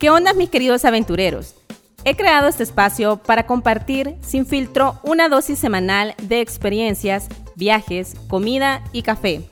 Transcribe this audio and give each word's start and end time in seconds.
¿Qué 0.00 0.08
onda 0.08 0.32
mis 0.32 0.48
queridos 0.48 0.86
aventureros? 0.86 1.54
He 2.06 2.16
creado 2.16 2.48
este 2.48 2.62
espacio 2.62 3.18
para 3.18 3.44
compartir 3.44 4.16
sin 4.22 4.46
filtro 4.46 4.98
una 5.02 5.28
dosis 5.28 5.58
semanal 5.58 6.14
de 6.22 6.40
experiencias, 6.40 7.28
viajes, 7.54 8.14
comida 8.26 8.82
y 8.94 9.02
café, 9.02 9.42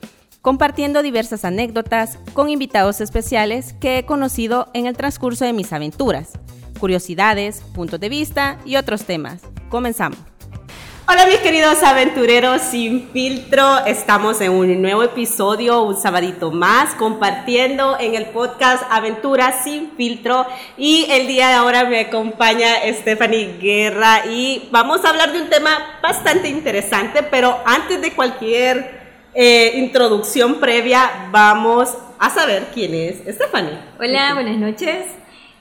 compartiendo 0.41 1.03
diversas 1.03 1.45
anécdotas 1.45 2.19
con 2.33 2.49
invitados 2.49 3.03
especiales 3.03 3.75
que 3.75 3.99
he 3.99 4.07
conocido 4.07 4.71
en 4.73 4.87
el 4.87 4.97
transcurso 4.97 5.45
de 5.45 5.53
mis 5.53 5.71
aventuras, 5.75 6.31
curiosidades, 6.81 7.61
puntos 7.75 8.01
de 8.01 8.09
vista 8.09 8.59
y 8.65 8.77
otros 8.77 9.05
temas. 9.05 9.43
Comenzamos. 9.69 10.19
Hola 11.11 11.25
mis 11.25 11.39
queridos 11.39 11.83
aventureros 11.83 12.61
sin 12.61 13.09
filtro, 13.13 13.87
estamos 13.87 14.43
en 14.43 14.53
un 14.53 14.83
nuevo 14.83 15.03
episodio, 15.03 15.81
un 15.81 15.97
sabadito 15.97 16.51
más, 16.51 16.95
compartiendo 16.97 17.97
en 17.99 18.15
el 18.15 18.27
podcast 18.27 18.83
Aventuras 18.91 19.65
sin 19.65 19.93
filtro 19.93 20.47
y 20.77 21.07
el 21.09 21.27
día 21.27 21.49
de 21.49 21.55
ahora 21.55 21.85
me 21.85 22.01
acompaña 22.01 22.75
Stephanie 22.93 23.57
Guerra 23.59 24.27
y 24.27 24.69
vamos 24.71 25.03
a 25.03 25.09
hablar 25.09 25.33
de 25.33 25.41
un 25.41 25.49
tema 25.49 25.99
bastante 26.03 26.51
interesante, 26.51 27.23
pero 27.23 27.59
antes 27.65 28.03
de 28.03 28.13
cualquier 28.13 29.01
eh, 29.33 29.79
introducción 29.79 30.61
previa 30.61 31.31
vamos 31.31 31.89
a 32.19 32.29
saber 32.29 32.67
quién 32.75 32.95
es 32.95 33.35
Stephanie. 33.35 33.79
Hola, 33.99 34.35
buenas 34.35 34.59
noches, 34.59 35.07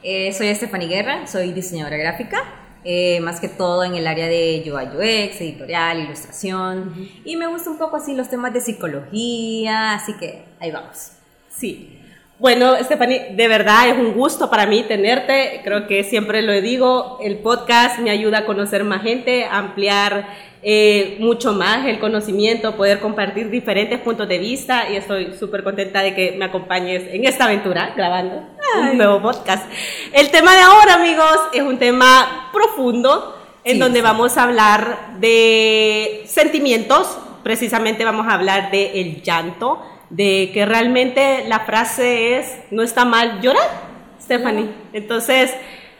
eh, 0.03 0.33
soy 0.33 0.53
Stephanie 0.53 0.89
Guerra, 0.89 1.25
soy 1.25 1.53
diseñadora 1.53 1.95
gráfica. 1.95 2.66
Eh, 2.89 3.19
más 3.19 3.41
que 3.41 3.49
todo 3.49 3.83
en 3.83 3.95
el 3.95 4.07
área 4.07 4.27
de 4.27 4.63
UI 4.65 4.85
UX, 4.95 5.41
editorial, 5.41 5.99
ilustración. 5.99 7.09
Y 7.25 7.35
me 7.35 7.45
gusta 7.45 7.69
un 7.69 7.77
poco 7.77 7.97
así 7.97 8.15
los 8.15 8.29
temas 8.29 8.53
de 8.53 8.61
psicología, 8.61 9.95
así 9.95 10.13
que 10.13 10.45
ahí 10.57 10.71
vamos. 10.71 11.11
Sí. 11.49 11.99
Bueno, 12.39 12.77
Stephanie, 12.81 13.33
de 13.35 13.47
verdad 13.49 13.89
es 13.89 13.97
un 13.97 14.13
gusto 14.13 14.49
para 14.49 14.67
mí 14.67 14.83
tenerte. 14.83 15.59
Creo 15.65 15.85
que 15.85 16.05
siempre 16.05 16.41
lo 16.41 16.53
digo, 16.61 17.19
el 17.21 17.39
podcast 17.39 17.99
me 17.99 18.09
ayuda 18.09 18.37
a 18.37 18.45
conocer 18.45 18.85
más 18.85 19.03
gente, 19.03 19.43
a 19.43 19.57
ampliar 19.57 20.29
eh, 20.63 21.17
mucho 21.19 21.53
más 21.53 21.85
el 21.85 21.99
conocimiento, 21.99 22.75
poder 22.75 22.99
compartir 22.99 23.49
diferentes 23.49 23.99
puntos 23.99 24.27
de 24.27 24.39
vista 24.39 24.89
y 24.89 24.95
estoy 24.95 25.35
súper 25.37 25.63
contenta 25.63 26.01
de 26.01 26.15
que 26.15 26.35
me 26.37 26.45
acompañes 26.45 27.03
en 27.11 27.25
esta 27.25 27.45
aventura 27.45 27.93
grabando 27.95 28.43
un 28.81 28.97
nuevo 28.97 29.21
podcast. 29.21 29.71
El 30.13 30.31
tema 30.31 30.55
de 30.55 30.61
ahora, 30.61 30.95
amigos, 30.95 31.37
es 31.53 31.61
un 31.61 31.77
tema 31.77 32.49
profundo 32.51 33.35
en 33.63 33.79
donde 33.79 34.01
vamos 34.01 34.37
a 34.37 34.43
hablar 34.43 35.17
de 35.19 36.23
sentimientos, 36.25 37.17
precisamente 37.43 38.03
vamos 38.05 38.27
a 38.27 38.33
hablar 38.33 38.71
de 38.71 38.99
el 39.01 39.21
llanto, 39.21 39.81
de 40.09 40.51
que 40.53 40.65
realmente 40.65 41.43
la 41.47 41.59
frase 41.61 42.39
es, 42.39 42.57
no 42.71 42.81
está 42.81 43.05
mal 43.05 43.41
llorar, 43.41 43.69
Stephanie. 44.21 44.69
Entonces, 44.93 45.53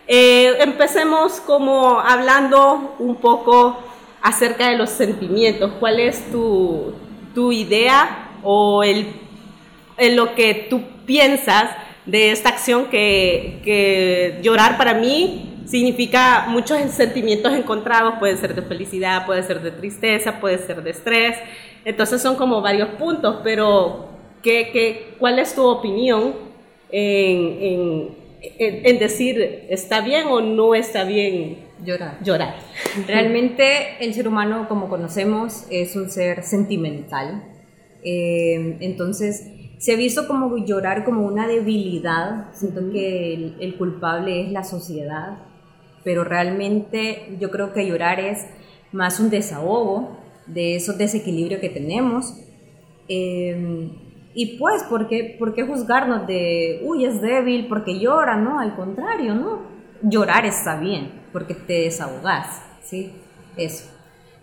eh, 0.07 0.55
empecemos 0.61 1.41
como 1.41 1.99
hablando 1.99 2.95
un 2.99 3.17
poco 3.17 3.77
acerca 4.27 4.69
de 4.69 4.77
los 4.77 4.89
sentimientos. 4.89 5.71
¿Cuál 5.79 6.01
es 6.01 6.29
tu, 6.31 6.93
tu 7.33 7.53
idea 7.53 8.31
o 8.43 8.83
el, 8.83 9.07
lo 10.15 10.35
que 10.35 10.67
tú 10.69 10.81
piensas 11.05 11.69
de 12.05 12.31
esta 12.31 12.49
acción 12.49 12.87
que, 12.87 13.61
que 13.63 14.39
llorar 14.41 14.77
para 14.77 14.93
mí 14.93 15.63
significa 15.65 16.45
muchos 16.49 16.77
sentimientos 16.91 17.53
encontrados, 17.53 18.15
puede 18.19 18.35
ser 18.35 18.53
de 18.53 18.61
felicidad, 18.61 19.25
puede 19.25 19.43
ser 19.43 19.61
de 19.61 19.71
tristeza, 19.71 20.41
puede 20.41 20.57
ser 20.57 20.83
de 20.83 20.89
estrés. 20.89 21.37
Entonces 21.85 22.21
son 22.21 22.35
como 22.35 22.61
varios 22.61 22.89
puntos, 22.89 23.37
pero 23.43 24.09
¿qué, 24.43 24.71
qué, 24.73 25.15
cuál 25.19 25.39
es 25.39 25.55
tu 25.55 25.65
opinión 25.65 26.33
en, 26.91 28.16
en, 28.41 28.99
decir 28.99 29.65
está 29.69 30.01
bien 30.01 30.27
o 30.27 30.41
no 30.41 30.75
está 30.75 31.03
bien 31.03 31.67
Llorar. 31.83 32.17
Llorar. 32.23 32.55
Realmente 33.05 34.03
el 34.03 34.13
ser 34.13 34.27
humano, 34.27 34.67
como 34.67 34.89
conocemos, 34.89 35.65
es 35.69 35.95
un 35.95 36.09
ser 36.09 36.43
sentimental. 36.43 37.43
Eh, 38.03 38.77
entonces, 38.79 39.47
se 39.77 39.93
ha 39.93 39.95
visto 39.95 40.27
como 40.27 40.57
llorar 40.65 41.05
como 41.05 41.25
una 41.25 41.47
debilidad. 41.47 42.51
Siento 42.53 42.89
que 42.91 43.53
el, 43.59 43.75
culpable 43.77 44.41
es 44.41 44.51
la 44.51 44.63
sociedad, 44.63 45.37
pero 46.03 46.23
realmente 46.23 47.37
yo 47.39 47.51
creo 47.51 47.73
que 47.73 47.85
llorar 47.85 48.19
es 48.19 48.47
más 48.91 49.19
un 49.19 49.29
desahogo 49.29 50.17
de 50.47 50.77
esos 50.77 50.97
desequilibrios 50.97 51.61
que 51.61 51.69
tenemos. 51.69 52.33
Eh, 53.07 53.91
y 54.39 54.57
pues, 54.57 54.83
¿por 54.83 55.09
qué, 55.09 55.35
¿por 55.39 55.55
qué 55.55 55.63
juzgarnos 55.63 56.27
de, 56.27 56.81
uy, 56.83 57.05
es 57.05 57.19
débil 57.21 57.65
porque 57.67 57.99
llora? 57.99 58.37
No, 58.37 58.59
al 58.59 58.75
contrario, 58.75 59.33
¿no? 59.33 59.77
llorar 60.01 60.45
está 60.45 60.79
bien, 60.79 61.11
porque 61.31 61.53
te 61.53 61.81
desahogas, 61.81 62.61
¿sí? 62.83 63.11
Eso. 63.55 63.85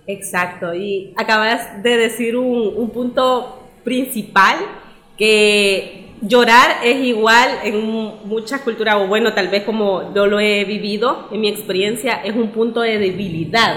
Exacto, 0.06 0.74
y 0.74 1.14
acabas 1.16 1.82
de 1.82 1.96
decir 1.96 2.36
un, 2.36 2.90
punto 2.90 3.70
principal, 3.84 4.56
que 5.16 6.08
llorar 6.20 6.84
es 6.84 6.96
igual 7.04 7.50
en 7.62 7.86
muchas 8.26 8.60
culturas, 8.62 8.96
o 8.96 9.06
bueno, 9.06 9.32
tal 9.32 9.48
vez 9.48 9.62
como 9.62 10.12
yo 10.14 10.26
lo 10.26 10.40
he 10.40 10.64
vivido 10.64 11.28
en 11.30 11.40
mi 11.40 11.48
experiencia, 11.48 12.14
es 12.24 12.34
un 12.34 12.48
punto 12.48 12.80
de 12.80 12.98
debilidad. 12.98 13.76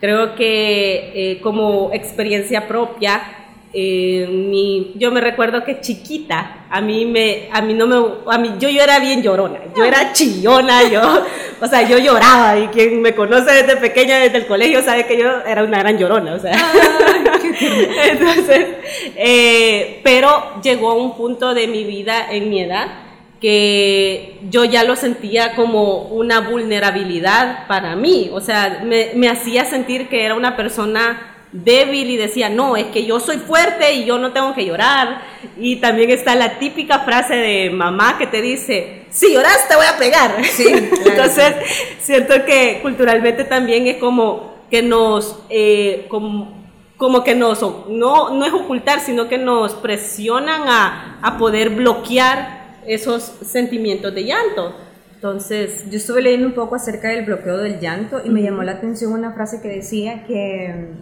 Creo 0.00 0.34
que 0.34 1.12
eh, 1.14 1.40
como 1.40 1.90
experiencia 1.92 2.68
propia, 2.68 3.22
eh, 3.72 4.26
mi, 4.30 4.92
yo 4.96 5.10
me 5.10 5.20
recuerdo 5.20 5.62
que 5.62 5.80
chiquita, 5.80 6.66
a 6.70 6.80
mí 6.80 7.04
me, 7.04 7.48
a 7.52 7.60
mí 7.60 7.74
no 7.74 7.86
me, 7.86 8.32
a 8.32 8.38
mí, 8.38 8.54
yo, 8.58 8.70
yo 8.70 8.82
era 8.82 8.98
bien 8.98 9.22
llorona, 9.22 9.58
yo 9.76 9.84
era 9.84 10.12
chillona, 10.14 10.88
yo, 10.88 11.02
o 11.60 11.66
sea, 11.66 11.82
yo 11.86 11.98
lloraba 11.98 12.58
y 12.58 12.68
quien 12.68 13.02
me 13.02 13.14
conoce 13.14 13.52
desde 13.52 13.76
pequeña, 13.76 14.20
desde 14.20 14.38
el 14.38 14.46
colegio, 14.46 14.82
sabe 14.82 15.06
que 15.06 15.18
yo 15.18 15.28
era 15.46 15.64
una 15.64 15.80
gran 15.80 15.98
llorona, 15.98 16.34
o 16.34 16.38
sea. 16.38 16.52
Entonces, 18.10 18.68
eh, 19.16 20.00
pero 20.02 20.62
llegó 20.62 20.94
un 20.94 21.14
punto 21.14 21.52
de 21.52 21.66
mi 21.66 21.84
vida, 21.84 22.26
en 22.30 22.48
mi 22.48 22.62
edad, 22.62 22.88
que 23.38 24.38
yo 24.48 24.64
ya 24.64 24.82
lo 24.82 24.96
sentía 24.96 25.54
como 25.54 26.04
una 26.04 26.40
vulnerabilidad 26.40 27.66
para 27.68 27.96
mí, 27.96 28.30
o 28.32 28.40
sea, 28.40 28.80
me, 28.82 29.10
me 29.14 29.28
hacía 29.28 29.66
sentir 29.66 30.08
que 30.08 30.24
era 30.24 30.34
una 30.34 30.56
persona 30.56 31.34
débil 31.52 32.10
y 32.10 32.16
decía, 32.16 32.48
no, 32.48 32.76
es 32.76 32.86
que 32.86 33.06
yo 33.06 33.20
soy 33.20 33.38
fuerte 33.38 33.92
y 33.94 34.04
yo 34.04 34.18
no 34.18 34.32
tengo 34.32 34.54
que 34.54 34.64
llorar. 34.64 35.22
Y 35.56 35.76
también 35.76 36.10
está 36.10 36.34
la 36.34 36.58
típica 36.58 37.00
frase 37.00 37.34
de 37.34 37.70
mamá 37.70 38.18
que 38.18 38.26
te 38.26 38.42
dice, 38.42 39.06
si 39.10 39.32
lloras 39.32 39.68
te 39.68 39.76
voy 39.76 39.86
a 39.86 39.98
pegar. 39.98 40.36
Entonces, 41.06 41.54
siento 42.00 42.44
que 42.44 42.80
culturalmente 42.82 43.44
también 43.44 43.86
es 43.86 43.96
como 43.96 44.58
que 44.70 44.82
nos, 44.82 45.38
eh, 45.48 46.06
como, 46.08 47.24
que 47.24 47.34
nos, 47.34 47.62
no, 47.88 48.34
no 48.34 48.44
es 48.44 48.52
ocultar, 48.52 49.00
sino 49.00 49.28
que 49.28 49.38
nos 49.38 49.74
presionan 49.74 50.62
a, 50.68 51.18
a 51.22 51.38
poder 51.38 51.70
bloquear 51.70 52.76
esos 52.86 53.22
sentimientos 53.22 54.14
de 54.14 54.24
llanto. 54.24 54.74
Entonces, 55.14 55.84
yo 55.90 55.96
estuve 55.96 56.22
leyendo 56.22 56.46
un 56.46 56.52
poco 56.52 56.76
acerca 56.76 57.08
del 57.08 57.24
bloqueo 57.24 57.56
del 57.58 57.80
llanto 57.80 58.20
y 58.24 58.28
me 58.28 58.40
llamó 58.40 58.62
la 58.62 58.72
atención 58.72 59.12
una 59.12 59.32
frase 59.32 59.60
que 59.60 59.68
decía 59.68 60.24
que 60.26 60.92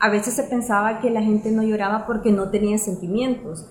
a 0.00 0.08
veces 0.08 0.34
se 0.34 0.44
pensaba 0.44 1.00
que 1.00 1.10
la 1.10 1.22
gente 1.22 1.50
no 1.50 1.62
lloraba 1.62 2.06
porque 2.06 2.32
no 2.32 2.50
tenía 2.50 2.78
sentimientos. 2.78 3.66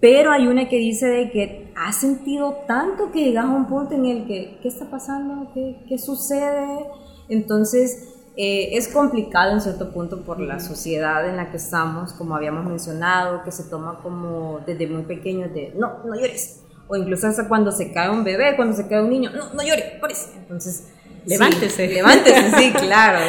Pero 0.00 0.32
hay 0.32 0.48
una 0.48 0.68
que 0.68 0.78
dice 0.78 1.06
de 1.06 1.30
que 1.30 1.72
ha 1.76 1.92
sentido 1.92 2.64
tanto 2.66 3.12
que 3.12 3.24
llegas 3.24 3.44
a 3.44 3.50
un 3.50 3.66
punto 3.66 3.94
en 3.94 4.06
el 4.06 4.26
que, 4.26 4.58
¿qué 4.62 4.68
está 4.68 4.90
pasando? 4.90 5.52
¿Qué, 5.54 5.84
qué 5.88 5.98
sucede? 5.98 6.86
Entonces, 7.28 8.08
eh, 8.36 8.76
es 8.76 8.88
complicado 8.88 9.52
en 9.52 9.60
cierto 9.60 9.92
punto 9.92 10.22
por 10.22 10.40
la 10.40 10.58
sociedad 10.58 11.28
en 11.28 11.36
la 11.36 11.50
que 11.50 11.58
estamos, 11.58 12.14
como 12.14 12.34
habíamos 12.34 12.64
mencionado, 12.64 13.44
que 13.44 13.52
se 13.52 13.64
toma 13.64 14.00
como 14.02 14.60
desde 14.66 14.86
muy 14.86 15.02
pequeño 15.02 15.48
de, 15.50 15.72
no, 15.76 15.98
no 16.04 16.14
llores. 16.14 16.62
O 16.88 16.96
incluso 16.96 17.28
hasta 17.28 17.46
cuando 17.46 17.70
se 17.70 17.92
cae 17.92 18.10
un 18.10 18.24
bebé, 18.24 18.56
cuando 18.56 18.74
se 18.74 18.88
cae 18.88 19.02
un 19.02 19.10
niño, 19.10 19.30
no, 19.30 19.52
no 19.52 19.62
llores, 19.62 20.00
por 20.00 20.10
eso. 20.10 20.30
Entonces, 20.34 20.88
levántese. 21.26 21.86
levántese, 21.88 22.50
sí, 22.56 22.72
claro. 22.80 23.20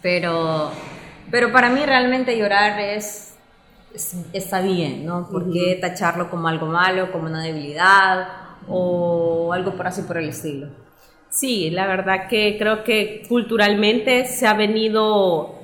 Pero 0.00 0.70
pero 1.32 1.50
para 1.50 1.70
mí 1.70 1.80
realmente 1.86 2.36
llorar 2.36 2.78
es, 2.78 3.34
está 4.34 4.60
bien, 4.60 5.06
¿no? 5.06 5.28
¿Por 5.30 5.50
qué 5.50 5.78
tacharlo 5.80 6.28
como 6.28 6.46
algo 6.46 6.66
malo, 6.66 7.10
como 7.10 7.24
una 7.24 7.42
debilidad 7.42 8.28
o 8.68 9.50
algo 9.50 9.72
por 9.72 9.86
así 9.86 10.02
por 10.02 10.18
el 10.18 10.28
estilo? 10.28 10.68
Sí, 11.30 11.70
la 11.70 11.86
verdad 11.86 12.28
que 12.28 12.56
creo 12.58 12.84
que 12.84 13.24
culturalmente 13.30 14.26
se 14.26 14.46
ha 14.46 14.52
venido 14.52 15.54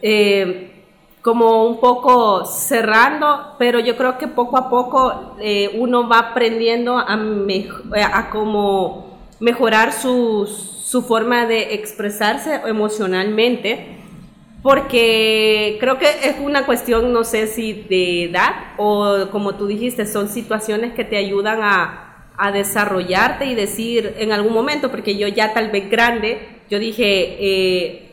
eh, 0.00 0.86
como 1.20 1.66
un 1.66 1.78
poco 1.78 2.46
cerrando, 2.46 3.56
pero 3.58 3.80
yo 3.80 3.98
creo 3.98 4.16
que 4.16 4.28
poco 4.28 4.56
a 4.56 4.70
poco 4.70 5.36
eh, 5.38 5.76
uno 5.78 6.08
va 6.08 6.30
aprendiendo 6.30 6.96
a, 6.96 7.18
a 8.14 8.30
como 8.30 9.28
mejorar 9.40 9.92
su, 9.92 10.46
su 10.46 11.02
forma 11.02 11.44
de 11.44 11.74
expresarse 11.74 12.62
emocionalmente 12.64 14.01
porque 14.62 15.76
creo 15.80 15.98
que 15.98 16.06
es 16.06 16.36
una 16.40 16.64
cuestión, 16.64 17.12
no 17.12 17.24
sé 17.24 17.48
si 17.48 17.72
de 17.72 18.24
edad 18.24 18.54
o 18.76 19.28
como 19.30 19.56
tú 19.56 19.66
dijiste, 19.66 20.06
son 20.06 20.28
situaciones 20.28 20.94
que 20.94 21.04
te 21.04 21.16
ayudan 21.16 21.60
a, 21.62 22.12
a 22.36 22.52
desarrollarte 22.52 23.46
y 23.46 23.54
decir 23.54 24.14
en 24.18 24.32
algún 24.32 24.52
momento, 24.52 24.90
porque 24.90 25.16
yo 25.16 25.28
ya 25.28 25.52
tal 25.52 25.70
vez 25.70 25.90
grande, 25.90 26.40
yo 26.70 26.78
dije, 26.78 27.36
eh, 27.38 28.10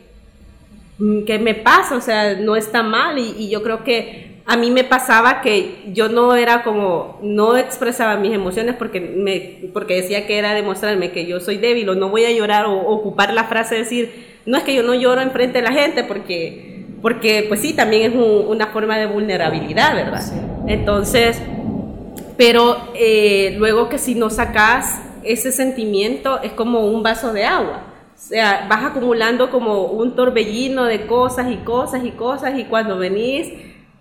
¿qué 1.25 1.39
me 1.39 1.55
pasa? 1.55 1.95
O 1.95 2.01
sea, 2.01 2.35
no 2.35 2.55
está 2.55 2.83
mal 2.83 3.17
y, 3.17 3.49
yo 3.49 3.63
creo 3.63 3.83
que 3.83 4.41
a 4.45 4.57
mí 4.57 4.71
me 4.71 4.83
pasaba 4.83 5.41
que 5.41 5.83
yo 5.93 6.09
no 6.09 6.35
era 6.35 6.63
como, 6.63 7.19
no 7.21 7.55
expresaba 7.55 8.17
mis 8.17 8.33
emociones 8.33 8.75
porque, 8.75 8.99
me, 8.99 9.69
porque 9.73 9.95
decía 9.95 10.25
que 10.27 10.37
era 10.37 10.53
demostrarme 10.53 11.11
que 11.11 11.25
yo 11.25 11.39
soy 11.39 11.57
débil 11.57 11.89
o 11.89 11.95
no 11.95 12.09
voy 12.09 12.25
a 12.25 12.31
llorar 12.31 12.65
o, 12.65 12.73
ocupar 12.73 13.33
la 13.33 13.45
frase 13.45 13.75
de 13.75 13.81
decir, 13.81 14.28
no 14.45 14.57
es 14.57 14.63
que 14.63 14.75
yo 14.75 14.83
no 14.83 14.93
lloro 14.93 15.21
enfrente 15.21 15.59
de 15.59 15.63
la 15.63 15.71
gente 15.71 16.03
porque, 16.03 16.85
porque 17.01 17.45
pues 17.47 17.61
sí, 17.61 17.73
también 17.73 18.11
es 18.11 18.17
una 18.17 18.67
forma 18.67 18.97
de 18.97 19.05
vulnerabilidad, 19.05 19.95
¿verdad? 19.95 20.23
Entonces, 20.67 21.41
pero 22.37 22.77
eh, 22.95 23.55
luego 23.57 23.89
que 23.89 23.97
si 23.97 24.15
no 24.15 24.29
sacas 24.29 25.01
ese 25.23 25.51
sentimiento 25.51 26.41
es 26.41 26.53
como 26.53 26.87
un 26.87 27.03
vaso 27.03 27.33
de 27.33 27.45
agua. 27.45 27.83
O 28.15 28.21
sea, 28.21 28.65
vas 28.69 28.83
acumulando 28.83 29.49
como 29.49 29.83
un 29.83 30.15
torbellino 30.15 30.85
de 30.85 31.05
cosas 31.05 31.51
y 31.51 31.57
cosas 31.57 32.03
y 32.03 32.11
cosas 32.11 32.57
y 32.57 32.65
cuando 32.65 32.97
venís 32.97 33.49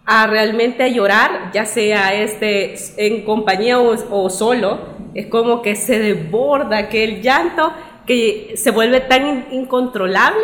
a 0.04 0.26
realmente 0.26 0.82
a 0.82 0.88
llorar, 0.88 1.50
ya 1.52 1.66
sea 1.66 2.14
este 2.14 2.74
en 2.96 3.24
compañía 3.24 3.78
o, 3.78 4.30
solo, 4.30 4.78
es 5.14 5.26
como 5.26 5.60
que 5.60 5.76
se 5.76 5.98
desborda 5.98 6.78
aquel 6.78 7.20
llanto 7.20 7.72
que 8.08 8.54
se 8.56 8.70
vuelve 8.70 9.02
tan 9.02 9.52
incontrolable 9.52 10.40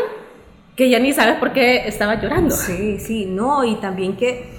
que 0.76 0.90
ya 0.90 0.98
ni 0.98 1.12
sabes 1.12 1.36
por 1.36 1.52
qué 1.52 1.88
estaba 1.88 2.20
llorando. 2.20 2.54
Sí, 2.54 2.98
sí, 3.00 3.24
no, 3.26 3.64
y 3.64 3.76
también 3.76 4.16
que 4.16 4.50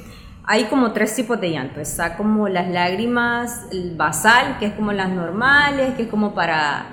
hay 0.43 0.63
como 0.65 0.91
tres 0.91 1.15
tipos 1.15 1.39
de 1.39 1.51
llanto. 1.51 1.79
Está 1.79 2.17
como 2.17 2.49
las 2.49 2.67
lágrimas 2.67 3.67
el 3.71 3.95
basal, 3.95 4.57
que 4.59 4.65
es 4.67 4.73
como 4.73 4.91
las 4.91 5.09
normales, 5.09 5.93
que 5.95 6.03
es 6.03 6.09
como 6.09 6.33
para, 6.33 6.85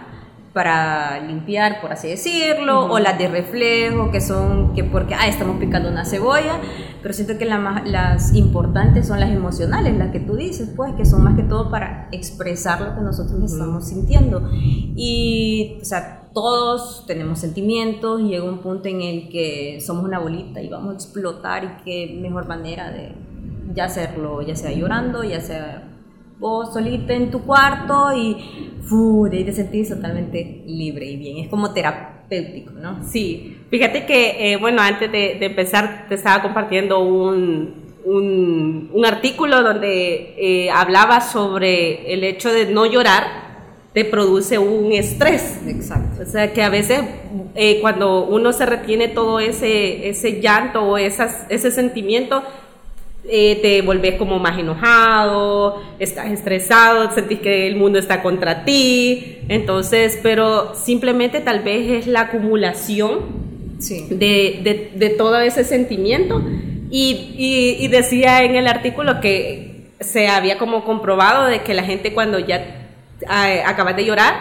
para 0.52 1.18
limpiar, 1.20 1.80
por 1.80 1.92
así 1.92 2.08
decirlo, 2.08 2.92
o 2.92 2.98
las 2.98 3.16
de 3.16 3.28
reflejo, 3.28 4.10
que 4.10 4.20
son 4.20 4.74
que 4.74 4.84
porque 4.84 5.14
ah, 5.14 5.28
estamos 5.28 5.58
picando 5.58 5.88
una 5.88 6.04
cebolla, 6.04 6.58
pero 7.02 7.12
siento 7.12 7.36
que 7.36 7.44
las 7.44 8.34
importantes 8.34 9.08
son 9.08 9.18
las 9.18 9.30
emocionales, 9.30 9.98
las 9.98 10.12
que 10.12 10.20
tú 10.20 10.36
dices, 10.36 10.70
pues, 10.76 10.94
que 10.94 11.04
son 11.04 11.24
más 11.24 11.36
que 11.36 11.42
todo 11.42 11.68
para 11.68 12.08
expresar 12.12 12.80
lo 12.80 12.94
que 12.94 13.00
nosotros 13.00 13.52
estamos 13.52 13.88
sintiendo. 13.88 14.48
Y, 14.52 15.78
o 15.82 15.84
sea, 15.84 16.28
todos 16.32 17.04
tenemos 17.06 17.40
sentimientos 17.40 18.20
y 18.20 18.28
llega 18.28 18.44
un 18.44 18.58
punto 18.58 18.88
en 18.88 19.02
el 19.02 19.28
que 19.28 19.80
somos 19.80 20.04
una 20.04 20.20
bolita 20.20 20.62
y 20.62 20.68
vamos 20.68 20.92
a 20.92 20.94
explotar 20.94 21.64
y 21.64 21.82
qué 21.84 22.18
mejor 22.20 22.46
manera 22.46 22.90
de 22.90 23.14
ya 23.74 23.86
hacerlo, 23.86 24.40
ya 24.42 24.54
sea 24.54 24.72
llorando, 24.72 25.24
ya 25.24 25.40
sea 25.40 25.88
vos 26.38 26.72
solita 26.72 27.14
en 27.14 27.30
tu 27.30 27.42
cuarto 27.42 28.12
y, 28.12 28.36
fu, 28.82 29.28
y 29.28 29.44
te 29.44 29.52
sentís 29.52 29.88
totalmente 29.88 30.64
libre 30.66 31.06
y 31.06 31.16
bien. 31.16 31.38
Es 31.38 31.48
como 31.48 31.72
terapéutico, 32.32 32.72
¿no? 32.72 33.04
Sí. 33.04 33.58
Fíjate 33.70 34.06
que, 34.06 34.52
eh, 34.52 34.56
bueno, 34.56 34.82
antes 34.82 35.10
de, 35.10 35.38
empezar 35.44 36.06
te 36.08 36.14
estaba 36.14 36.42
compartiendo 36.42 37.00
un, 37.00 37.92
un, 38.04 38.90
un 38.92 39.04
artículo 39.04 39.62
donde 39.62 40.34
eh, 40.36 40.70
hablaba 40.70 41.20
sobre 41.20 42.12
el 42.12 42.24
hecho 42.24 42.52
de 42.52 42.66
no 42.66 42.86
llorar 42.86 43.52
te 43.92 44.06
produce 44.06 44.58
un 44.58 44.90
estrés. 44.92 45.60
Exacto. 45.66 46.22
O 46.22 46.26
sea, 46.26 46.52
que 46.54 46.62
a 46.62 46.70
veces 46.70 47.02
eh, 47.54 47.78
cuando 47.82 48.24
uno 48.24 48.52
se 48.54 48.64
retiene 48.64 49.08
todo 49.08 49.38
ese, 49.38 50.08
ese 50.08 50.40
llanto 50.40 50.82
o 50.82 50.96
esas, 50.96 51.44
ese 51.50 51.70
sentimiento, 51.70 52.42
eh, 53.28 53.58
te 53.62 53.82
volvés 53.82 54.16
como 54.16 54.38
más 54.38 54.58
enojado, 54.58 55.80
estás 55.98 56.30
estresado, 56.30 57.12
sentís 57.12 57.38
que 57.38 57.68
el 57.68 57.76
mundo 57.76 57.98
está 57.98 58.22
contra 58.22 58.64
ti, 58.64 59.38
entonces, 59.48 60.18
pero 60.22 60.74
simplemente 60.74 61.40
tal 61.40 61.60
vez 61.60 61.88
es 61.90 62.06
la 62.06 62.22
acumulación 62.22 63.42
de, 64.10 64.90
de, 64.94 65.08
todo 65.10 65.38
ese 65.40 65.64
sentimiento. 65.64 66.42
Y, 66.90 67.78
y, 67.80 67.88
decía 67.88 68.44
en 68.44 68.54
el 68.54 68.66
artículo 68.66 69.20
que 69.20 69.92
se 70.00 70.28
había 70.28 70.58
como 70.58 70.84
comprobado 70.84 71.46
de 71.46 71.62
que 71.62 71.72
la 71.72 71.84
gente 71.84 72.12
cuando 72.12 72.38
ya 72.38 72.56
eh, 73.22 73.62
acabas 73.64 73.96
de 73.96 74.04
llorar, 74.04 74.34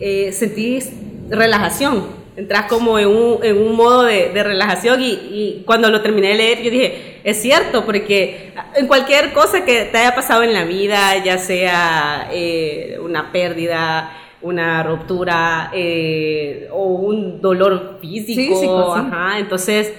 eh, 0.00 0.32
sentís 0.32 0.90
relajación, 1.28 2.06
entras 2.36 2.66
como 2.66 2.98
en 2.98 3.08
un, 3.08 3.44
en 3.44 3.56
un 3.56 3.76
modo 3.76 4.04
de, 4.04 4.30
de 4.30 4.42
relajación 4.42 5.00
y, 5.02 5.10
y, 5.10 5.62
cuando 5.64 5.90
lo 5.90 6.02
terminé 6.02 6.28
de 6.28 6.34
leer 6.34 6.62
yo 6.62 6.70
dije, 6.70 7.20
es 7.22 7.40
cierto, 7.40 7.84
porque 7.84 8.52
en 8.74 8.86
cualquier 8.86 9.32
cosa 9.32 9.64
que 9.64 9.84
te 9.84 9.98
haya 9.98 10.14
pasado 10.14 10.42
en 10.42 10.52
la 10.52 10.64
vida, 10.64 11.22
ya 11.24 11.38
sea 11.38 12.28
eh, 12.32 12.98
una 13.02 13.30
pérdida, 13.30 14.12
una 14.42 14.82
ruptura 14.82 15.70
eh, 15.72 16.68
o 16.72 16.86
un 16.86 17.40
dolor 17.40 17.98
físico, 18.00 18.94
Ajá, 18.94 19.38
entonces 19.38 19.92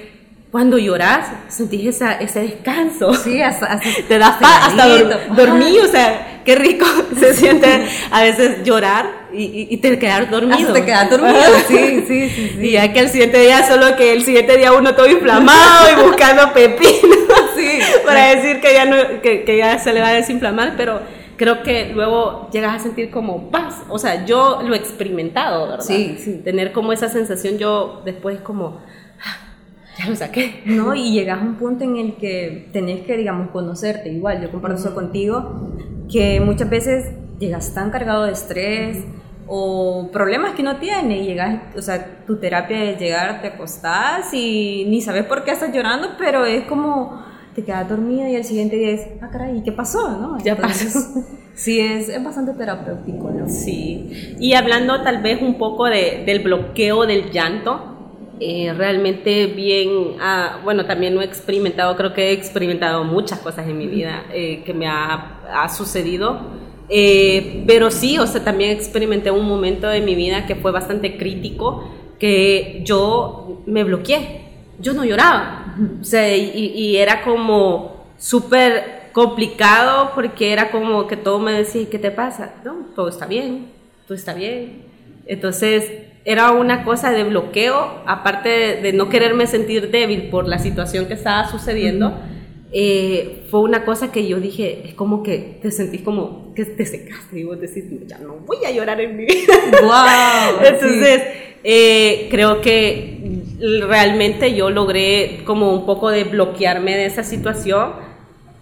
cuando 0.52 0.78
lloras, 0.78 1.28
sentís 1.50 1.86
esa, 1.86 2.14
ese 2.14 2.40
descanso. 2.40 3.14
Sí, 3.14 3.42
hasta, 3.42 3.78
te 4.08 4.18
da 4.18 4.40
paz, 4.40 4.70
hasta 4.70 4.88
dormir, 5.36 5.82
o 5.82 5.88
sea, 5.88 6.35
qué 6.46 6.56
rico 6.56 6.86
se 7.20 7.34
siente 7.34 7.68
a 8.12 8.22
veces 8.24 8.64
llorar 8.64 9.28
y, 9.34 9.68
y, 9.70 9.78
te 9.78 10.00
quedar 10.00 10.30
dormido. 10.30 10.58
Hasta 10.58 10.74
te 10.74 10.86
quedas 10.86 11.10
dormido, 11.10 11.34
sí, 11.68 12.06
sí, 12.08 12.30
sí, 12.30 12.50
sí. 12.56 12.60
Y 12.62 12.72
ya 12.72 12.94
que 12.94 13.00
el 13.00 13.10
siguiente 13.10 13.40
día, 13.40 13.68
solo 13.68 13.96
que 13.98 14.14
el 14.14 14.24
siguiente 14.24 14.56
día 14.58 14.72
uno 14.72 14.96
todo 14.96 15.08
inflamado 15.08 15.92
y 15.92 16.08
buscando 16.08 16.54
pepino, 16.54 17.16
sí, 17.56 17.80
para 18.06 18.36
decir 18.36 18.62
que 18.62 18.74
ya, 18.74 18.86
no, 18.86 19.22
que, 19.22 19.44
que 19.44 19.58
ya 19.58 19.78
se 19.80 19.92
le 19.92 20.00
va 20.00 20.10
a 20.10 20.14
desinflamar, 20.14 20.76
pero 20.78 21.02
creo 21.36 21.64
que 21.64 21.92
luego 21.94 22.50
llegas 22.54 22.76
a 22.76 22.80
sentir 22.80 23.10
como 23.10 23.50
paz. 23.52 23.84
O 23.90 24.00
sea, 24.00 24.26
yo 24.26 24.62
lo 24.64 24.74
he 24.74 24.78
experimentado, 24.78 25.68
¿verdad? 25.68 25.84
Sí, 25.84 26.18
sí. 26.18 26.42
Tener 26.44 26.72
como 26.72 26.94
esa 26.94 27.10
sensación, 27.10 27.58
yo 27.58 28.02
después 28.06 28.40
como 28.40 28.80
ya 29.98 30.10
lo 30.10 30.16
saqué. 30.16 30.62
No, 30.66 30.94
y 30.94 31.12
llegas 31.14 31.40
a 31.40 31.44
un 31.44 31.56
punto 31.56 31.84
en 31.84 31.98
el 31.98 32.16
que 32.16 32.70
tenés 32.72 33.06
que, 33.06 33.18
digamos, 33.18 33.50
conocerte. 33.50 34.10
Igual, 34.10 34.42
yo 34.42 34.52
comparto 34.52 34.78
eso 34.78 34.94
contigo, 34.94 35.72
que 36.12 36.40
muchas 36.40 36.70
veces 36.70 37.12
llegas 37.40 37.74
tan 37.74 37.92
cargado 37.92 38.26
de 38.26 38.32
estrés 38.32 39.04
o 39.48 40.10
problemas 40.12 40.54
que 40.54 40.64
no 40.64 40.78
tienes 40.78 41.22
y 41.22 41.26
llegas, 41.26 41.62
o 41.76 41.82
sea, 41.82 42.24
tu 42.26 42.38
terapia 42.40 42.84
es 42.92 43.00
llegar, 43.00 43.42
te 43.42 43.50
acostás 43.50 44.34
y 44.34 44.86
ni 44.88 45.02
sabes 45.02 45.26
por 45.26 45.44
qué 45.44 45.52
estás 45.52 45.74
llorando, 45.74 46.10
pero 46.18 46.46
es 46.46 46.66
como 46.66 47.24
te 47.54 47.64
quedas 47.64 47.88
dormida 47.88 48.30
y 48.30 48.36
al 48.36 48.44
siguiente 48.44 48.76
día 48.76 48.92
es, 48.92 49.08
ah, 49.22 49.30
caray, 49.32 49.64
¿qué 49.64 49.72
pasó? 49.72 50.18
¿no? 50.20 50.38
ya 50.44 50.56
pasó. 50.56 51.00
Sí, 51.56 51.80
es, 51.80 52.10
es, 52.10 52.22
bastante 52.22 52.52
terapéutico, 52.52 53.32
¿no? 53.32 53.48
Sí. 53.48 54.36
Y 54.42 54.56
hablando 54.56 55.02
tal 55.04 55.24
vez 55.24 55.42
un 55.42 55.58
poco 55.58 55.86
de, 55.86 56.24
del 56.26 56.44
bloqueo 56.44 57.06
del 57.06 57.32
llanto, 57.32 57.95
eh, 58.40 58.74
realmente 58.76 59.48
bien, 59.48 60.18
ah, 60.20 60.60
bueno, 60.64 60.86
también 60.86 61.16
no 61.16 61.22
he 61.22 61.26
experimentado, 61.26 61.96
creo 61.96 62.14
que 62.14 62.30
he 62.30 62.32
experimentado 62.34 63.04
muchas 63.04 63.40
cosas 63.40 63.68
en 63.68 63.78
mi 63.78 63.88
vida 63.88 64.26
eh, 64.34 64.62
que 64.66 64.74
me 64.74 64.88
ha, 64.88 65.64
ha 65.64 65.70
sucedido, 65.70 66.40
eh, 66.90 67.64
pero 67.66 67.92
sí, 67.92 68.20
o 68.20 68.28
sea, 68.28 68.44
también 68.44 68.72
experimenté 68.72 69.32
un 69.32 69.48
momento 69.48 69.88
de 69.88 70.02
mi 70.02 70.16
vida 70.16 70.46
que 70.46 70.56
fue 70.56 70.72
bastante 70.72 71.18
crítico, 71.18 71.90
que 72.20 72.82
yo 72.84 73.62
me 73.66 73.84
bloqueé, 73.84 74.42
yo 74.80 74.94
no 74.94 75.06
lloraba, 75.06 75.76
o 76.02 76.04
sea, 76.04 76.36
y, 76.36 76.74
y 76.76 76.98
era 76.98 77.24
como 77.24 78.06
súper 78.18 79.12
complicado 79.14 80.12
porque 80.14 80.52
era 80.52 80.72
como 80.72 81.08
que 81.08 81.16
todo 81.16 81.40
me 81.40 81.54
decía, 81.54 81.86
¿qué 81.90 82.00
te 82.00 82.12
pasa? 82.12 82.56
No, 82.66 82.88
todo 82.96 83.08
está 83.08 83.26
bien, 83.26 83.68
todo 84.08 84.16
está 84.18 84.34
bien. 84.34 84.84
Entonces, 85.26 85.90
era 86.26 86.52
una 86.52 86.84
cosa 86.84 87.12
de 87.12 87.24
bloqueo, 87.24 88.02
aparte 88.08 88.82
de, 88.82 88.94
no 88.94 89.10
quererme 89.10 89.46
sentir 89.46 89.92
débil 89.92 90.30
por 90.30 90.48
la 90.48 90.58
situación 90.58 91.06
que 91.06 91.14
estaba 91.14 91.48
sucediendo, 91.50 92.18
eh, 92.72 93.46
fue 93.52 93.62
una 93.62 93.86
cosa 93.86 94.12
que 94.12 94.28
yo 94.28 94.40
dije, 94.40 94.82
es 94.86 94.96
como 94.96 95.22
que 95.22 95.60
te 95.62 95.70
sentís 95.70 96.02
como 96.02 96.54
que 96.56 96.66
te 96.66 96.86
secaste 96.86 97.40
y 97.40 97.44
vos 97.44 97.62
decís, 97.62 97.86
ya 98.08 98.18
no 98.18 98.38
voy 98.46 98.58
a 98.66 98.72
llorar 98.72 99.00
en 99.02 99.16
mi 99.16 99.26
vida. 99.26 99.54
Wow, 99.84 100.66
Entonces, 100.66 101.22
eh, 101.64 102.28
creo 102.32 102.60
que 102.60 103.44
realmente 103.88 104.56
yo 104.56 104.72
logré 104.72 105.42
como 105.46 105.72
un 105.72 105.86
poco 105.86 106.10
de 106.10 106.24
bloquearme 106.24 106.98
de 106.98 107.06
esa 107.06 107.24
situación. 107.24 108.04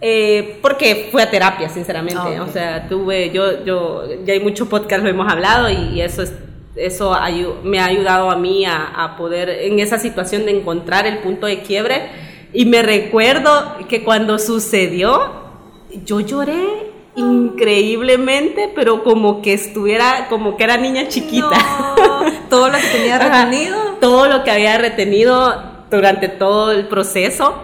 Eh, 0.06 0.58
porque 0.60 1.08
fue 1.10 1.22
a 1.22 1.30
terapia, 1.30 1.70
sinceramente. 1.70 2.36
Ah, 2.36 2.42
o 2.46 2.52
sea, 2.52 2.88
tuve, 2.88 3.30
yo, 3.30 3.64
yo, 3.64 4.02
ya 4.26 4.34
hay 4.34 4.40
muchos 4.40 4.68
podcasts, 4.68 5.02
lo 5.02 5.08
hemos 5.08 5.32
hablado 5.32 5.70
y, 5.70 5.94
y 5.94 6.02
eso 6.02 6.22
es 6.22 6.34
eso 6.76 7.16
me 7.62 7.78
ha 7.78 7.86
ayudado 7.86 8.30
a 8.30 8.36
mí 8.36 8.64
a, 8.66 9.14
poder 9.16 9.48
en 9.48 9.78
esa 9.78 9.98
situación 9.98 10.44
de 10.44 10.58
encontrar 10.58 11.06
el 11.06 11.18
punto 11.18 11.46
de 11.46 11.60
quiebre. 11.60 12.10
Y 12.52 12.66
me 12.66 12.82
recuerdo 12.82 13.50
que 13.88 14.04
cuando 14.04 14.38
sucedió, 14.38 15.32
yo 16.04 16.20
lloré 16.20 16.92
increíblemente, 17.16 18.70
pero 18.74 19.04
como 19.04 19.40
que 19.40 19.52
estuviera, 19.52 20.26
como 20.28 20.56
que 20.56 20.64
era 20.64 20.76
niña 20.76 21.08
chiquita. 21.08 21.56
todo 22.50 22.68
lo 22.68 22.78
que 22.78 22.86
tenía 22.88 23.18
retenido. 23.46 23.78
todo 24.00 24.28
lo 24.28 24.44
que 24.44 24.50
había 24.50 24.78
retenido 24.78 25.62
durante 25.90 26.28
todo 26.28 26.72
el 26.72 26.86
proceso, 26.86 27.54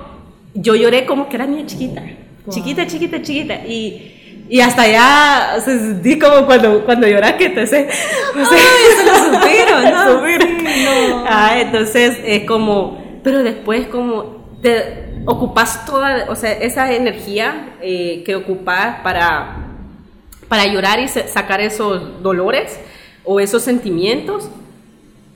yo 0.54 0.74
lloré 0.74 1.04
como 1.06 1.28
que 1.28 1.36
era 1.36 1.46
niña 1.46 1.66
chiquita. 1.66 2.02
Chiquita, 2.48 2.86
chiquita, 2.86 3.22
chiquita. 3.22 3.54
Y 3.66 4.19
Y 4.50 4.60
hasta 4.60 4.88
ya 4.88 5.60
se 5.64 5.78
sentí 5.78 6.18
como 6.18 6.44
cuando, 6.44 6.84
cuando 6.84 7.06
lloras 7.06 7.34
que 7.34 7.50
te 7.50 7.68
sé. 7.68 7.88
No 8.34 8.44
sé. 8.44 8.56
Ay, 8.56 8.84
eso 8.90 9.30
lo 9.30 9.90
¿no? 9.90 10.20
no. 10.20 11.24
Ah, 11.24 11.52
entonces 11.60 12.18
es 12.24 12.44
como, 12.46 13.20
pero 13.22 13.44
después 13.44 13.86
como 13.86 14.58
te 14.60 15.22
ocupas 15.24 15.86
toda, 15.86 16.26
o 16.28 16.34
sea, 16.34 16.50
esa 16.50 16.92
energía 16.92 17.76
eh, 17.80 18.24
que 18.26 18.34
ocupas 18.34 19.00
para, 19.04 19.68
para 20.48 20.66
llorar 20.66 20.98
y 20.98 21.06
sacar 21.06 21.60
esos 21.60 22.20
dolores 22.20 22.76
o 23.22 23.38
esos 23.38 23.62
sentimientos, 23.62 24.50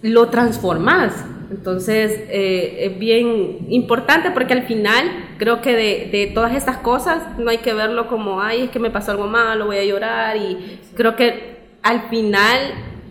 lo 0.03 0.29
transformas 0.29 1.13
entonces, 1.57 2.21
eh, 2.29 2.87
es 2.87 2.99
bien 2.99 3.67
importante 3.69 4.33
porque 4.33 4.55
al 4.55 4.65
final 4.65 5.05
creo 5.39 5.61
que 5.61 6.09
de, 6.11 6.33
todas 6.35 6.55
estas 6.55 6.79
cosas 6.79 7.39
no 7.39 7.49
hay 7.49 7.59
que 7.59 7.73
verlo 7.73 8.09
como, 8.09 8.41
ay, 8.41 8.63
es 8.63 8.71
que 8.71 8.81
me 8.81 8.91
pasó 8.91 9.13
algo 9.13 9.29
malo, 9.29 9.67
voy 9.67 9.77
a 9.77 9.85
llorar. 9.85 10.37
Y 10.37 10.81
creo 10.97 11.15
que 11.15 11.59
al 11.83 12.09
final 12.09 12.59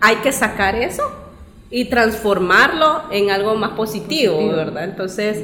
hay 0.01 0.17
que 0.17 0.33
sacar 0.33 0.75
eso 0.75 1.03
y 1.71 1.85
transformarlo 1.85 3.03
en 3.12 3.31
algo 3.31 3.55
más 3.55 3.71
positivo, 3.71 4.38
¿verdad? 4.50 4.83
Entonces, 4.83 5.41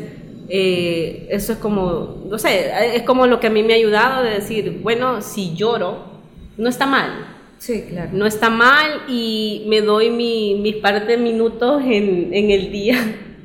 eh, 0.50 1.27
eso 1.32 1.53
es 1.53 1.60
como, 1.60 2.24
no 2.29 2.38
sé, 2.38 2.96
es 2.96 3.03
como 3.03 3.27
lo 3.27 3.39
que 3.39 3.48
a 3.48 3.50
mí 3.50 3.63
me 3.63 3.74
ha 3.74 3.77
ayudado 3.77 4.24
de 4.24 4.32
decir, 4.32 4.82
bueno, 4.84 5.22
si 5.22 5.56
lloro, 5.56 6.03
no 6.58 6.68
está 6.68 6.86
mal 6.86 7.38
Sí, 7.60 7.86
claro. 7.89 8.10
No 8.13 8.25
está 8.25 8.50
mal 8.50 9.04
y 9.08 9.66
me 9.68 9.82
doy 9.82 10.10
mi, 10.10 10.56
mis 10.56 10.78
par 10.78 11.06
de 11.06 11.18
minutos 11.18 11.84
en, 11.84 12.34
en 12.34 12.51
el 12.51 12.72
día. 12.72 12.98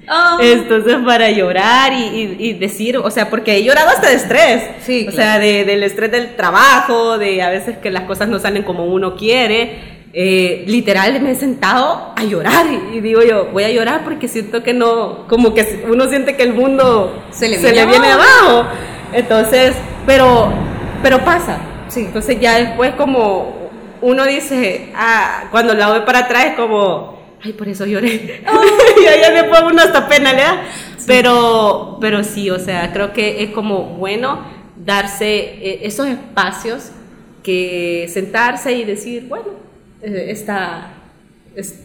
Oh. 0.08 0.38
Entonces, 0.40 0.96
para 1.04 1.30
llorar 1.30 1.92
y, 1.92 2.36
y, 2.38 2.52
decir, 2.52 2.98
o 2.98 3.10
sea, 3.10 3.30
porque 3.30 3.56
he 3.56 3.64
llorado 3.64 3.88
hasta 3.88 4.08
de 4.08 4.14
estrés. 4.14 4.62
Sí, 4.82 5.06
o 5.08 5.12
sea, 5.12 5.38
de, 5.38 5.64
del 5.64 5.82
estrés 5.82 6.10
del 6.12 6.36
trabajo, 6.36 7.18
de 7.18 7.42
a 7.42 7.50
veces 7.50 7.78
que 7.78 7.90
las 7.90 8.04
cosas 8.04 8.28
no 8.28 8.38
salen 8.38 8.62
como 8.62 8.84
uno 8.84 9.16
quiere. 9.16 9.94
Eh, 10.12 10.62
literal 10.68 11.20
me 11.22 11.32
he 11.32 11.34
sentado 11.34 12.12
a 12.14 12.22
llorar 12.22 12.66
y, 12.92 13.00
digo 13.00 13.22
yo, 13.22 13.46
voy 13.46 13.64
a 13.64 13.70
llorar 13.70 14.04
porque 14.04 14.28
siento 14.28 14.62
que 14.62 14.72
no, 14.72 15.26
como 15.26 15.54
que 15.54 15.84
uno 15.88 16.06
siente 16.08 16.36
que 16.36 16.44
el 16.44 16.52
mundo 16.52 17.24
se 17.32 17.48
le 17.48 17.58
viene, 17.58 17.86
viene 17.86 18.12
abajo. 18.12 18.66
Entonces, 19.12 19.74
pero, 20.06 20.52
pero 21.02 21.24
pasa. 21.24 21.58
Sí. 21.88 22.00
Entonces 22.00 22.38
ya 22.40 22.58
después 22.58 22.92
como 22.94 23.63
uno 24.04 24.26
dice, 24.26 24.90
ah, 24.94 25.44
cuando 25.50 25.72
la 25.72 25.90
ve 25.90 26.00
para 26.02 26.20
atrás 26.20 26.44
es 26.48 26.54
como, 26.56 27.18
ay, 27.42 27.54
por 27.54 27.66
eso 27.68 27.86
lloré. 27.86 28.14
y 29.00 29.04
ya 29.04 29.30
le 29.30 29.44
pongo 29.44 29.68
uno 29.68 29.80
hasta 29.80 30.06
pena, 30.06 30.32
¿verdad? 30.32 30.62
Pero, 31.06 31.96
pero 32.02 32.22
sí, 32.22 32.50
o 32.50 32.58
sea, 32.58 32.92
creo 32.92 33.14
que 33.14 33.42
es 33.42 33.50
como 33.50 33.96
bueno 33.96 34.44
darse 34.76 35.36
eh, 35.36 35.80
esos 35.84 36.06
espacios 36.06 36.90
que 37.42 38.06
sentarse 38.12 38.72
y 38.72 38.84
decir, 38.84 39.26
bueno, 39.26 39.46
eh, 40.02 40.26
está, 40.28 40.90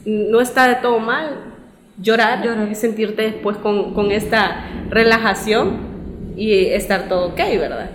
no 0.06 0.42
está 0.42 0.68
de 0.68 0.76
todo 0.76 1.00
mal 1.00 1.54
llorar, 2.02 2.46
y 2.70 2.76
sentirte 2.76 3.22
después 3.22 3.56
con, 3.58 3.94
con 3.94 4.12
esta 4.12 4.66
relajación 4.90 6.34
y 6.36 6.66
estar 6.66 7.08
todo 7.08 7.28
ok, 7.28 7.38
¿verdad? 7.38 7.92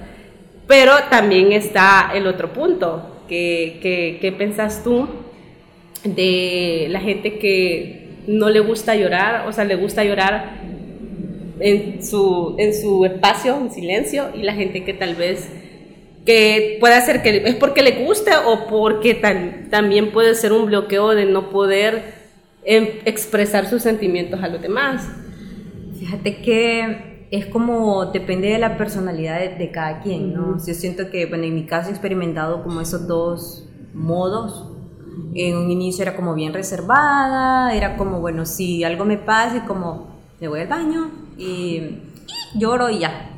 Pero 0.67 0.95
también 1.11 1.53
está 1.53 2.11
el 2.15 2.27
otro 2.27 2.55
punto, 2.55 3.14
¿Qué, 3.29 4.19
qué, 4.21 4.33
pensás 4.33 4.83
tú 4.85 5.09
de 6.05 6.87
la 6.91 7.01
gente 7.01 7.39
que 7.39 8.09
no 8.27 8.51
le 8.51 8.61
gusta 8.61 8.95
llorar, 8.95 9.47
o 9.49 9.53
sea, 9.53 9.65
le 9.65 9.77
gusta 9.77 10.05
llorar 10.05 10.61
en 11.61 12.05
su, 12.05 12.57
en 12.59 12.75
su 12.75 13.05
espacio, 13.05 13.57
en 13.57 13.73
silencio, 13.73 14.31
y 14.35 14.43
la 14.43 14.55
gente 14.55 14.85
que 14.85 14.93
tal 14.93 15.15
vez 15.15 15.49
que 16.27 16.79
puede 16.81 17.01
ser 17.03 17.23
que 17.23 17.43
es 17.45 17.55
porque 17.55 17.83
le 17.83 18.05
gusta 18.05 18.49
o 18.49 18.67
porque 18.67 19.15
también 19.71 20.11
puede 20.11 20.35
ser 20.35 20.53
un 20.53 20.67
bloqueo 20.67 21.15
de 21.15 21.27
no 21.27 21.51
poder 21.51 22.15
em, 22.65 22.89
expresar 23.05 23.69
sus 23.69 23.83
sentimientos 23.83 24.43
a 24.43 24.49
los 24.49 24.63
demás. 24.63 25.07
Fíjate 25.99 26.37
que 26.37 27.14
es 27.35 27.47
como 27.47 28.07
depende 28.07 28.49
de 28.49 28.59
la 28.59 28.77
personalidad 28.77 29.41
de, 29.41 29.71
cada 29.73 30.01
quien, 30.01 30.35
¿no? 30.35 30.57
Yo 30.65 30.73
siento 30.73 31.11
que, 31.11 31.27
bueno, 31.27 31.43
en 31.43 31.55
mi 31.55 31.67
caso 31.67 31.89
he 31.89 31.93
experimentado 31.93 32.63
como 32.63 32.81
esos 32.81 33.09
dos 33.09 33.65
modos. 33.93 34.71
En 35.35 35.57
un 35.57 35.69
inicio 35.69 36.03
era 36.03 36.15
como 36.15 36.35
bien 36.35 36.53
reservada, 36.53 37.75
era 37.75 37.97
como, 37.97 38.21
bueno, 38.21 38.47
si 38.47 38.85
algo 38.85 39.05
me 39.05 39.19
pasa, 39.19 39.57
y 39.57 39.61
como 39.61 40.07
me 40.41 40.47
voy 40.47 40.61
al 40.61 40.69
baño 40.69 41.11
y, 41.37 42.03
lloro 42.55 42.89
y 42.89 43.01
ya. 43.01 43.31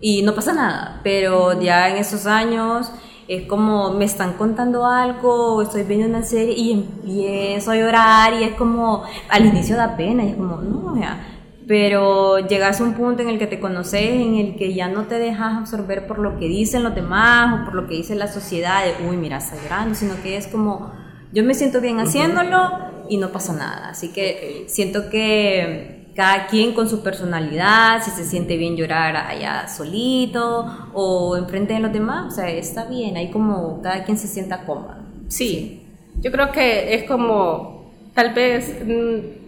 Y 0.00 0.22
no 0.22 0.34
pasa 0.34 0.52
nada, 0.52 1.00
pero 1.04 1.60
ya 1.60 1.88
en 1.90 1.96
esos 1.96 2.26
años 2.26 2.90
es 3.28 3.46
como 3.46 3.92
me 3.92 4.04
están 4.04 4.32
contando 4.32 4.84
algo, 4.84 5.62
estoy 5.62 5.84
viendo 5.84 6.08
una 6.08 6.24
serie 6.24 6.54
y 6.56 6.72
empiezo 6.72 7.70
a 7.70 7.76
llorar 7.76 8.32
y 8.34 8.42
es 8.42 8.54
como, 8.54 9.04
al 9.30 9.46
inicio 9.46 9.76
da 9.76 9.96
pena 9.96 10.24
y 10.24 10.30
es 10.30 10.34
como, 10.34 10.56
no, 10.56 11.00
ya 11.00 11.33
pero 11.66 12.38
llegas 12.46 12.80
a 12.80 12.84
un 12.84 12.94
punto 12.94 13.22
en 13.22 13.30
el 13.30 13.38
que 13.38 13.46
te 13.46 13.60
conoces, 13.60 14.10
en 14.10 14.34
el 14.36 14.56
que 14.56 14.74
ya 14.74 14.88
no 14.88 15.04
te 15.04 15.18
dejas 15.18 15.58
absorber 15.58 16.06
por 16.06 16.18
lo 16.18 16.38
que 16.38 16.46
dicen 16.46 16.82
los 16.82 16.94
demás 16.94 17.60
o 17.60 17.64
por 17.64 17.74
lo 17.74 17.86
que 17.86 17.94
dice 17.94 18.14
la 18.14 18.28
sociedad, 18.28 18.84
de, 18.84 19.08
uy, 19.08 19.16
mira, 19.16 19.38
está 19.38 19.56
llorando, 19.62 19.94
sino 19.94 20.14
que 20.22 20.36
es 20.36 20.46
como, 20.46 20.92
yo 21.32 21.42
me 21.42 21.54
siento 21.54 21.80
bien 21.80 22.00
haciéndolo 22.00 22.70
y 23.08 23.16
no 23.16 23.30
pasa 23.30 23.54
nada. 23.54 23.90
Así 23.90 24.12
que 24.12 24.64
siento 24.68 25.08
que 25.08 26.10
cada 26.14 26.46
quien 26.46 26.74
con 26.74 26.88
su 26.88 27.02
personalidad, 27.02 28.02
si 28.02 28.10
se 28.10 28.24
siente 28.24 28.56
bien 28.56 28.76
llorar 28.76 29.16
allá 29.16 29.66
solito 29.66 30.66
o 30.92 31.36
enfrente 31.36 31.74
de 31.74 31.80
los 31.80 31.92
demás, 31.92 32.32
o 32.32 32.36
sea, 32.36 32.50
está 32.50 32.84
bien, 32.84 33.16
hay 33.16 33.30
como 33.30 33.80
cada 33.82 34.04
quien 34.04 34.18
se 34.18 34.28
sienta 34.28 34.64
cómodo. 34.64 34.96
Sí, 35.28 35.82
yo 36.20 36.30
creo 36.30 36.52
que 36.52 36.94
es 36.94 37.04
como, 37.04 37.90
tal 38.14 38.34
vez... 38.34 38.80
Mm, 38.84 39.43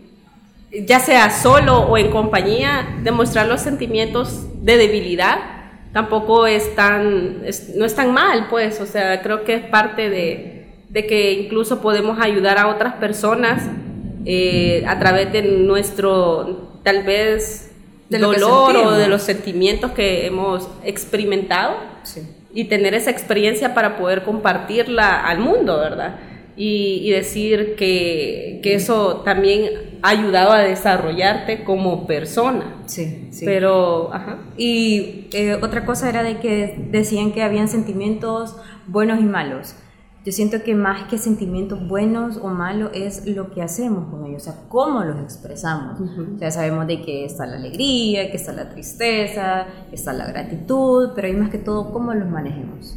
ya 0.70 1.00
sea 1.00 1.30
solo 1.30 1.80
o 1.80 1.96
en 1.96 2.10
compañía, 2.10 2.98
demostrar 3.02 3.46
los 3.46 3.60
sentimientos 3.60 4.46
de 4.64 4.76
debilidad 4.76 5.56
tampoco 5.96 6.46
es 6.46 6.74
tan, 6.74 7.40
no 7.74 7.84
es 7.86 7.94
tan 7.94 8.12
mal, 8.12 8.48
pues, 8.50 8.82
o 8.82 8.86
sea, 8.86 9.22
creo 9.22 9.44
que 9.44 9.54
es 9.54 9.62
parte 9.62 10.10
de, 10.10 10.66
de 10.90 11.06
que 11.06 11.32
incluso 11.32 11.80
podemos 11.80 12.18
ayudar 12.20 12.58
a 12.58 12.68
otras 12.68 12.96
personas 12.96 13.62
eh, 14.26 14.84
a 14.86 14.98
través 14.98 15.32
de 15.32 15.40
nuestro, 15.40 16.80
tal 16.82 17.02
vez, 17.04 17.72
dolor 18.10 18.76
o 18.76 18.90
de 18.90 19.08
los 19.08 19.22
sentimientos 19.22 19.92
que 19.92 20.26
hemos 20.26 20.68
experimentado 20.84 21.76
y 22.52 22.64
tener 22.64 22.92
esa 22.92 23.10
experiencia 23.10 23.72
para 23.72 23.96
poder 23.96 24.22
compartirla 24.22 25.26
al 25.26 25.38
mundo, 25.38 25.78
¿verdad? 25.78 26.16
y, 26.56 27.10
decir 27.10 27.74
que, 27.76 28.60
que, 28.62 28.74
eso 28.74 29.22
también 29.24 29.95
ha 30.06 30.10
ayudado 30.10 30.52
a 30.52 30.60
desarrollarte 30.60 31.64
como 31.64 32.06
persona. 32.06 32.76
Sí, 32.86 33.26
sí. 33.32 33.44
Pero, 33.44 34.14
ajá. 34.14 34.38
Y 34.56 35.26
eh, 35.32 35.58
otra 35.60 35.84
cosa 35.84 36.08
era 36.08 36.22
de 36.22 36.38
que 36.38 36.86
decían 36.92 37.32
que 37.32 37.42
habían 37.42 37.66
sentimientos 37.66 38.56
buenos 38.86 39.18
y 39.18 39.24
malos. 39.24 39.74
Yo 40.24 40.30
siento 40.30 40.62
que 40.62 40.76
más 40.76 41.08
que 41.08 41.18
sentimientos 41.18 41.88
buenos 41.88 42.36
o 42.36 42.48
malos 42.48 42.90
es 42.94 43.26
lo 43.26 43.50
que 43.50 43.62
hacemos 43.62 44.08
con 44.08 44.26
ellos, 44.26 44.42
o 44.42 44.44
sea, 44.44 44.68
cómo 44.68 45.02
los 45.02 45.20
expresamos. 45.20 45.98
Ya 46.38 46.52
sabemos 46.52 46.86
de 46.86 47.02
que 47.02 47.24
está 47.24 47.44
la 47.46 47.56
alegría, 47.56 48.30
que 48.30 48.36
está 48.36 48.52
la 48.52 48.68
tristeza, 48.68 49.66
que 49.88 49.96
está 49.96 50.12
la 50.12 50.26
gratitud, 50.26 51.10
pero 51.16 51.26
hay 51.26 51.34
más 51.34 51.50
que 51.50 51.58
todo 51.58 51.92
cómo 51.92 52.14
los 52.14 52.28
manejemos. 52.28 52.96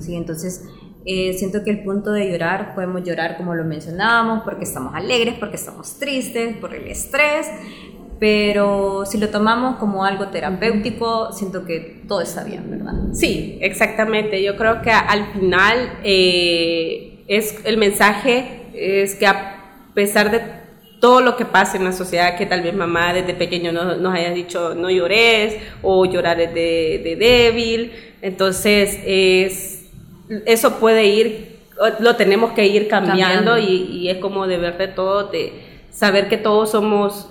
¿sí? 0.00 0.16
Entonces, 0.16 0.64
eh, 1.10 1.32
siento 1.32 1.64
que 1.64 1.70
el 1.70 1.82
punto 1.82 2.12
de 2.12 2.30
llorar, 2.30 2.74
podemos 2.74 3.02
llorar 3.02 3.38
como 3.38 3.54
lo 3.54 3.64
mencionábamos, 3.64 4.42
porque 4.44 4.64
estamos 4.64 4.94
alegres, 4.94 5.36
porque 5.40 5.56
estamos 5.56 5.98
tristes, 5.98 6.54
por 6.58 6.74
el 6.74 6.86
estrés, 6.86 7.46
pero 8.20 9.06
si 9.06 9.16
lo 9.16 9.30
tomamos 9.30 9.76
como 9.76 10.04
algo 10.04 10.28
terapéutico, 10.28 11.32
siento 11.32 11.64
que 11.64 12.02
todo 12.06 12.20
está 12.20 12.44
bien, 12.44 12.70
¿verdad? 12.70 12.92
Sí, 13.14 13.58
exactamente. 13.62 14.42
Yo 14.42 14.54
creo 14.58 14.82
que 14.82 14.90
al 14.90 15.32
final 15.32 15.98
eh, 16.04 17.24
es 17.26 17.58
el 17.64 17.78
mensaje 17.78 18.66
es 18.74 19.14
que 19.14 19.26
a 19.26 19.90
pesar 19.94 20.30
de 20.30 20.42
todo 21.00 21.22
lo 21.22 21.36
que 21.36 21.46
pasa 21.46 21.78
en 21.78 21.84
la 21.84 21.92
sociedad, 21.92 22.36
que 22.36 22.44
tal 22.44 22.60
vez 22.60 22.74
mamá 22.74 23.14
desde 23.14 23.32
pequeño 23.32 23.72
nos, 23.72 24.14
haya 24.14 24.30
dicho 24.32 24.74
no 24.74 24.90
llores 24.90 25.56
o 25.80 26.04
llorar 26.04 26.38
es 26.38 26.52
de, 26.52 27.00
de 27.02 27.16
débil, 27.16 27.92
entonces 28.20 28.98
es 29.06 29.77
eso 30.46 30.78
puede 30.78 31.06
ir, 31.06 31.58
lo 32.00 32.16
tenemos 32.16 32.52
que 32.52 32.66
ir 32.66 32.88
cambiando, 32.88 33.58
Y, 33.58 34.08
es 34.08 34.18
como 34.18 34.46
de 34.46 34.58
ver 34.58 34.78
de 34.78 34.88
todo, 34.88 35.24
de 35.24 35.52
saber 35.90 36.28
que 36.28 36.36
todos 36.36 36.70
somos, 36.70 37.28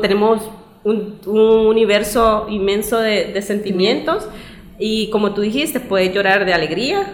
tenemos 0.00 0.42
un, 0.84 1.18
universo 1.26 2.46
inmenso 2.48 2.98
de, 3.00 3.40
sentimientos 3.42 4.26
y 4.78 5.10
como 5.10 5.34
tú 5.34 5.42
dijiste, 5.42 5.80
puedes 5.80 6.14
llorar 6.14 6.44
de 6.44 6.54
alegría, 6.54 7.12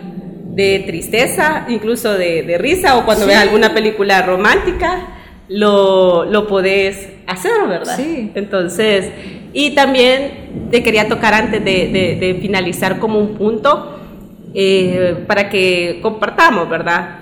de 0.55 0.83
tristeza, 0.87 1.67
incluso 1.69 2.15
de, 2.15 2.57
risa 2.59 2.97
o 2.97 3.05
cuando 3.05 3.27
ves 3.27 3.37
alguna 3.37 3.75
película 3.75 4.23
romántica. 4.23 5.13
Lo, 5.49 6.25
lo 6.25 6.49
podés 6.49 7.09
hacer, 7.29 7.53
¿verdad? 7.69 7.97
Sí. 7.97 8.33
Entonces, 8.35 9.13
y 9.53 9.77
también 9.77 10.69
te 10.73 10.83
quería 10.83 11.07
tocar 11.07 11.35
antes 11.35 11.65
de, 11.65 12.17
de 12.19 12.39
finalizar 12.41 12.99
como 12.99 13.21
un 13.21 13.37
punto, 13.37 13.97
eh, 14.59 15.15
para 15.27 15.51
que 15.51 15.99
compartamos, 16.01 16.67
¿verdad? 16.71 17.19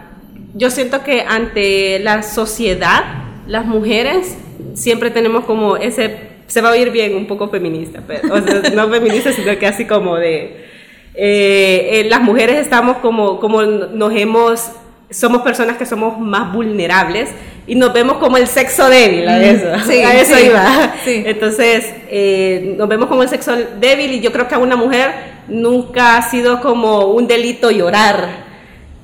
Yo 0.55 0.71
siento 0.71 1.03
que 1.03 1.23
ante 1.23 1.99
la 1.99 2.23
sociedad, 2.23 3.03
las 3.49 3.67
mujeres 3.67 4.39
siempre 4.75 5.11
tenemos 5.11 5.45
como 5.45 5.77
ese, 5.77 6.17
se 6.47 6.61
va 6.61 6.69
a 6.69 6.73
oír 6.73 6.93
bien 6.93 7.17
un 7.17 7.27
poco 7.27 7.49
feminista, 7.49 8.05
pero, 8.07 8.41
no 8.73 8.89
feminista, 8.89 9.33
sino 9.33 9.59
que 9.59 9.67
así 9.67 9.85
como 9.85 10.15
de, 10.15 10.65
eh, 11.17 11.89
eh, 11.93 12.07
las 12.09 12.21
mujeres 12.21 12.59
estamos 12.59 12.99
como, 12.99 13.41
como 13.41 13.63
nos 13.63 14.15
hemos, 14.15 14.71
somos 15.11 15.43
personas 15.43 15.77
que 15.77 15.87
somos 15.87 16.19
más 16.19 16.53
vulnerables 16.53 17.31
y 17.67 17.75
nos 17.75 17.93
vemos 17.93 18.19
como 18.19 18.37
el 18.37 18.47
sexo 18.47 18.89
débil, 18.89 19.27
a 19.29 19.43
eso, 19.43 19.69
a 19.69 20.15
eso 20.15 20.39
iba. 20.39 20.95
Entonces, 21.07 21.93
eh, 22.11 22.75
nos 22.77 22.89
vemos 22.89 23.09
como 23.09 23.23
el 23.23 23.29
sexo 23.29 23.55
débil 23.81 24.13
y 24.13 24.21
yo 24.21 24.33
creo 24.33 24.49
que 24.49 24.55
a 24.55 24.59
una 24.59 24.77
mujer 24.77 25.13
nunca 25.49 26.17
ha 26.17 26.31
sido 26.31 26.61
como 26.61 27.07
un 27.07 27.27
delito 27.27 27.71
llorar. 27.71 28.45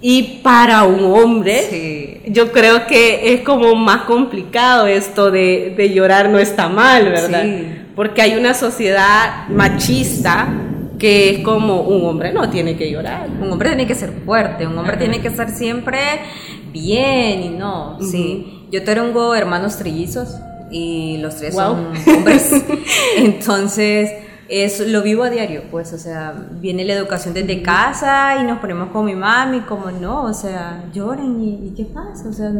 Y 0.02 0.40
para 0.42 0.84
un 0.84 1.04
hombre, 1.04 2.22
yo 2.26 2.52
creo 2.52 2.86
que 2.86 3.34
es 3.34 3.42
como 3.42 3.74
más 3.74 4.02
complicado 4.02 4.86
esto 4.86 5.30
de, 5.30 5.74
de 5.76 5.92
llorar 5.92 6.30
no 6.30 6.38
está 6.38 6.68
mal, 6.68 7.04
¿verdad? 7.10 7.44
Porque 7.94 8.22
hay 8.22 8.34
una 8.34 8.54
sociedad 8.54 9.48
machista 9.48 10.48
que 11.00 11.30
es 11.30 11.38
como 11.40 11.80
un 11.80 12.04
hombre 12.04 12.32
no 12.32 12.48
tiene 12.50 12.76
que 12.76 12.90
llorar. 12.90 13.28
Un 13.28 13.50
hombre 13.50 13.70
tiene 13.70 13.86
que 13.86 13.96
ser 13.96 14.12
fuerte, 14.24 14.66
un 14.66 14.78
hombre 14.78 14.96
tiene 14.96 15.20
que 15.20 15.30
ser 15.30 15.50
siempre 15.50 15.98
bien 16.72 17.42
y 17.42 17.48
no, 17.48 17.98
sí. 18.00 18.68
Yo 18.70 18.84
tengo 18.84 19.34
hermanos 19.34 19.78
trillizos 19.78 20.36
y 20.70 21.16
los 21.18 21.36
tres 21.36 21.54
son 21.54 21.88
hombres. 22.06 22.64
Entonces, 23.16 24.10
es, 24.50 24.80
lo 24.80 25.02
vivo 25.02 25.22
a 25.22 25.30
diario, 25.30 25.62
pues, 25.70 25.92
o 25.92 25.98
sea, 25.98 26.34
viene 26.60 26.84
la 26.84 26.94
educación 26.94 27.34
desde 27.34 27.62
casa 27.62 28.36
y 28.40 28.44
nos 28.44 28.58
ponemos 28.58 28.90
con 28.90 29.04
mi 29.06 29.14
mami, 29.14 29.60
como 29.60 29.92
no, 29.92 30.24
o 30.24 30.34
sea, 30.34 30.84
lloren 30.92 31.40
y, 31.40 31.72
qué 31.76 31.84
pasa, 31.84 32.28
o 32.28 32.32
sea, 32.32 32.52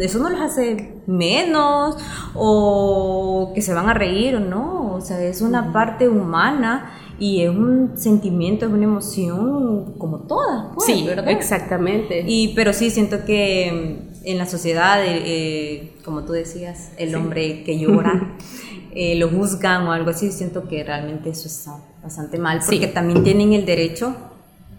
eso 0.00 0.18
no 0.18 0.28
los 0.28 0.40
hace 0.40 1.00
menos 1.06 1.96
o 2.34 3.52
que 3.54 3.62
se 3.62 3.72
van 3.72 3.88
a 3.88 3.94
reír 3.94 4.34
o 4.36 4.40
no, 4.40 4.94
o 4.94 5.00
sea, 5.00 5.20
es 5.22 5.40
una 5.40 5.72
parte 5.72 6.08
humana 6.08 6.90
y 7.18 7.42
es 7.42 7.50
un 7.50 7.92
sentimiento, 7.96 8.66
es 8.66 8.72
una 8.72 8.84
emoción 8.84 9.94
como 9.98 10.20
todas, 10.20 10.74
pues, 10.74 10.86
sí, 10.86 11.04
¿verdad? 11.06 11.30
Exactamente. 11.30 12.24
Y, 12.26 12.52
pero 12.54 12.72
sí, 12.72 12.90
siento 12.90 13.24
que 13.24 14.12
en 14.22 14.38
la 14.38 14.44
sociedad, 14.44 15.02
eh, 15.04 15.22
eh, 15.24 15.92
como 16.04 16.24
tú 16.24 16.32
decías, 16.32 16.90
el 16.98 17.14
hombre 17.14 17.62
que 17.64 17.78
llora, 17.78 18.36
eh, 18.94 19.14
lo 19.16 19.30
juzgan 19.30 19.86
o 19.86 19.92
algo 19.92 20.10
así, 20.10 20.30
siento 20.30 20.68
que 20.68 20.84
realmente 20.84 21.30
eso 21.30 21.46
está 21.48 21.78
bastante 22.02 22.36
mal, 22.36 22.60
porque 22.66 22.88
también 22.88 23.24
tienen 23.24 23.54
el 23.54 23.64
derecho 23.64 24.14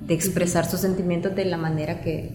de 0.01 0.13
expresar 0.13 0.69
sus 0.69 0.81
sentimientos 0.81 1.33
de 1.35 1.45
la 1.45 1.57
manera 1.57 2.01
que, 2.01 2.31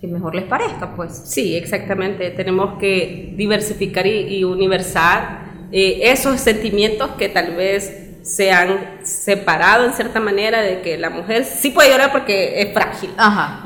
que 0.00 0.08
mejor 0.08 0.34
les 0.34 0.44
parezca, 0.44 0.96
pues. 0.96 1.22
Sí, 1.26 1.54
exactamente. 1.54 2.30
Tenemos 2.30 2.78
que 2.80 3.34
diversificar 3.36 4.06
y, 4.06 4.38
y 4.38 4.44
universar 4.44 5.44
esos 5.70 6.40
sentimientos 6.40 7.10
que 7.18 7.28
tal 7.28 7.56
vez 7.56 8.03
se 8.24 8.50
han 8.50 9.00
separado 9.02 9.84
en 9.84 9.92
cierta 9.92 10.18
manera 10.18 10.62
de 10.62 10.80
que 10.80 10.96
la 10.96 11.10
mujer 11.10 11.44
sí 11.44 11.68
puede 11.68 11.90
llorar 11.90 12.10
porque 12.10 12.62
es 12.62 12.72
frágil 12.72 13.10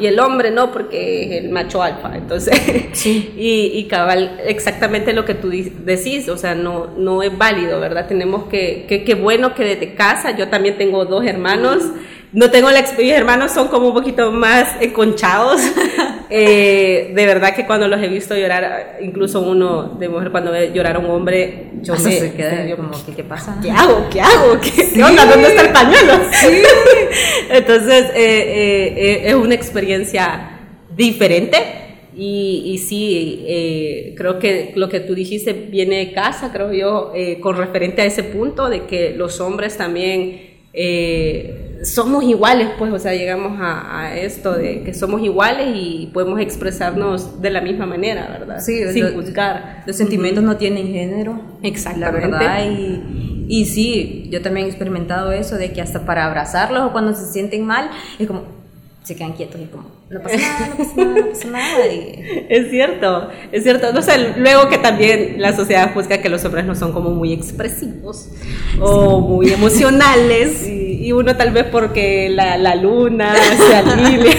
y 0.00 0.06
el 0.06 0.18
hombre 0.18 0.50
no 0.50 0.72
porque 0.72 1.22
es 1.22 1.44
el 1.44 1.50
macho 1.50 1.80
alfa. 1.80 2.16
Entonces, 2.16 2.58
y, 3.06 3.70
y, 3.72 3.84
cabal, 3.86 4.40
exactamente 4.44 5.12
lo 5.12 5.24
que 5.24 5.34
tú 5.34 5.48
decís, 5.48 6.28
o 6.28 6.36
sea, 6.36 6.56
no, 6.56 6.88
no 6.96 7.22
es 7.22 7.38
válido, 7.38 7.78
¿verdad? 7.78 8.08
Tenemos 8.08 8.48
que, 8.48 8.86
que, 8.88 9.04
qué 9.04 9.14
bueno 9.14 9.54
que 9.54 9.64
desde 9.64 9.94
casa, 9.94 10.36
yo 10.36 10.48
también 10.48 10.76
tengo 10.76 11.04
dos 11.04 11.24
hermanos. 11.24 11.84
No 12.32 12.50
tengo 12.50 12.70
la 12.70 12.80
experiencia, 12.80 13.14
mis 13.14 13.20
hermanos 13.20 13.52
son 13.52 13.68
como 13.68 13.88
un 13.88 13.94
poquito 13.94 14.32
más 14.32 14.76
enconchados. 14.80 15.62
Eh, 16.30 17.12
de 17.14 17.26
verdad 17.26 17.54
que 17.54 17.66
cuando 17.66 17.88
los 17.88 18.02
he 18.02 18.08
visto 18.08 18.36
llorar, 18.36 18.98
incluso 19.00 19.40
uno 19.40 19.96
de 19.98 20.08
mujer, 20.08 20.30
cuando 20.30 20.52
ve 20.52 20.72
llorar 20.74 20.96
a 20.96 20.98
un 20.98 21.06
hombre, 21.06 21.70
yo 21.82 21.94
me 21.94 21.98
se 21.98 22.32
queda 22.34 22.76
como, 22.76 22.90
¿qué, 23.06 23.14
¿qué, 23.14 23.24
pasa? 23.24 23.58
¿Qué 23.62 23.70
hago? 23.70 24.06
¿Qué 24.10 24.20
hago? 24.20 24.58
¿Qué, 24.60 25.02
onda? 25.02 25.24
¿Dónde 25.26 25.48
está 25.48 25.62
el 25.62 25.72
pañuelo? 25.72 26.14
Sí. 26.32 26.62
Entonces, 27.50 28.10
eh, 28.14 28.16
eh, 28.16 28.94
eh, 28.96 29.22
es 29.24 29.34
una 29.34 29.54
experiencia 29.54 30.50
diferente. 30.94 31.56
Y, 32.14 32.62
y 32.66 32.78
sí, 32.78 33.44
eh, 33.46 34.14
creo 34.16 34.40
que 34.40 34.72
lo 34.74 34.88
que 34.88 34.98
tú 34.98 35.14
dijiste 35.14 35.52
viene 35.52 35.98
de 35.98 36.12
casa, 36.12 36.50
creo 36.52 36.72
yo, 36.72 37.12
eh, 37.14 37.38
con 37.38 37.56
referente 37.56 38.02
a 38.02 38.06
ese 38.06 38.24
punto 38.24 38.68
de 38.68 38.86
que 38.86 39.12
los 39.12 39.40
hombres 39.40 39.76
también 39.76 40.58
somos 41.84 42.24
iguales, 42.24 42.70
pues, 42.78 42.92
o 42.92 42.98
sea, 42.98 43.14
llegamos 43.14 43.58
a, 43.60 44.16
esto 44.16 44.54
de 44.54 44.82
que 44.82 44.94
somos 44.94 45.22
iguales 45.22 45.68
y 45.74 46.10
podemos 46.12 46.40
expresarnos 46.40 47.40
de 47.40 47.50
la 47.50 47.60
misma 47.60 47.86
manera, 47.86 48.28
¿verdad? 48.28 48.60
Sí, 48.60 48.82
sin 48.92 49.12
juzgar. 49.14 49.84
Los 49.86 49.96
sentimientos 49.96 50.42
no 50.42 50.56
tienen 50.56 50.88
género. 50.88 51.40
Exactamente. 51.62 52.28
La 52.28 52.38
verdad, 52.38 52.64
y, 52.70 53.46
y 53.48 53.64
sí, 53.66 54.28
yo 54.30 54.42
también 54.42 54.66
he 54.66 54.68
experimentado 54.70 55.32
eso 55.32 55.56
de 55.56 55.72
que 55.72 55.80
hasta 55.80 56.04
para 56.04 56.26
abrazarlos 56.26 56.82
o 56.82 56.92
cuando 56.92 57.14
se 57.14 57.30
sienten 57.32 57.64
mal, 57.64 57.90
es 58.18 58.26
como, 58.26 58.42
se 59.08 59.16
quedan 59.16 59.32
quietos 59.32 59.60
y 59.60 59.64
como, 59.66 59.88
no 60.10 60.20
pasa 60.20 60.36
nada, 60.36 60.68
no 60.68 60.76
pasa 60.76 60.96
nada, 60.96 61.14
no 61.14 61.30
pasa 61.30 61.48
nada. 61.48 61.84
Es 62.48 62.70
cierto, 62.70 63.28
es 63.52 63.62
cierto. 63.62 63.92
No 63.92 64.02
sé, 64.02 64.34
luego 64.36 64.68
que 64.68 64.78
también 64.78 65.40
la 65.40 65.56
sociedad 65.56 65.94
juzga 65.94 66.18
que 66.18 66.28
los 66.28 66.44
hombres 66.44 66.66
no 66.66 66.74
son 66.74 66.92
como 66.92 67.10
muy 67.10 67.32
expresivos 67.32 68.28
o 68.80 69.20
muy 69.20 69.50
emocionales 69.50 70.62
y, 71.08 71.12
uno 71.12 71.36
tal 71.36 71.50
vez 71.50 71.64
porque 71.70 72.28
la, 72.30 72.56
la 72.56 72.74
luna 72.74 73.34
se 73.68 73.76
alinea 73.76 74.34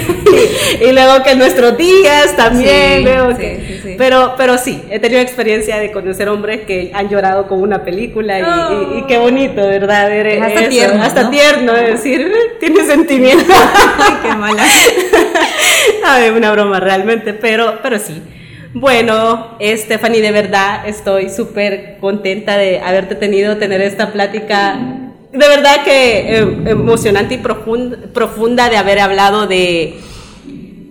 y, 0.82 0.92
luego 0.92 1.24
que 1.24 1.36
nuestros 1.36 1.78
días 1.78 2.36
también, 2.36 3.08
pero, 3.98 4.36
pero 4.38 4.58
sí, 4.58 4.82
he 4.90 5.00
tenido 5.00 5.22
experiencia 5.22 5.78
de 5.78 5.92
conocer 5.92 6.30
hombres 6.30 6.62
que 6.62 6.92
han 6.94 7.10
llorado 7.10 7.48
con 7.48 7.62
una 7.62 7.84
película 7.84 8.40
y, 8.40 9.04
qué 9.08 9.18
bonito, 9.18 9.68
¿verdad? 9.68 10.10
hasta 10.42 10.70
tierno, 10.70 11.04
hasta 11.04 11.30
tierno, 11.30 11.74
decir, 11.74 12.32
tiene 12.60 12.86
sentimiento. 12.86 13.54
Ay, 14.00 14.14
qué 14.22 14.36
mala. 14.36 14.64
A 16.06 16.32
una 16.32 16.52
broma 16.52 16.80
realmente, 16.80 17.34
pero, 17.34 17.80
pero 17.82 18.00
sí. 18.00 18.22
Bueno, 18.74 19.58
Stephanie, 19.60 20.22
de 20.22 20.32
verdad 20.32 20.88
estoy 20.88 21.30
súper 21.30 21.98
contenta 22.00 22.58
de 22.58 22.80
haberte 22.80 23.16
tenido, 23.16 23.58
tener 23.58 23.82
esta 23.82 24.12
plática. 24.12 25.09
De 25.32 25.48
verdad 25.48 25.84
que 25.84 26.38
eh, 26.38 26.40
emocionante 26.68 27.36
y 27.36 27.38
profunda, 27.38 27.98
profunda 28.14 28.70
de 28.70 28.78
haber 28.78 29.00
hablado 29.00 29.46
de, 29.46 30.00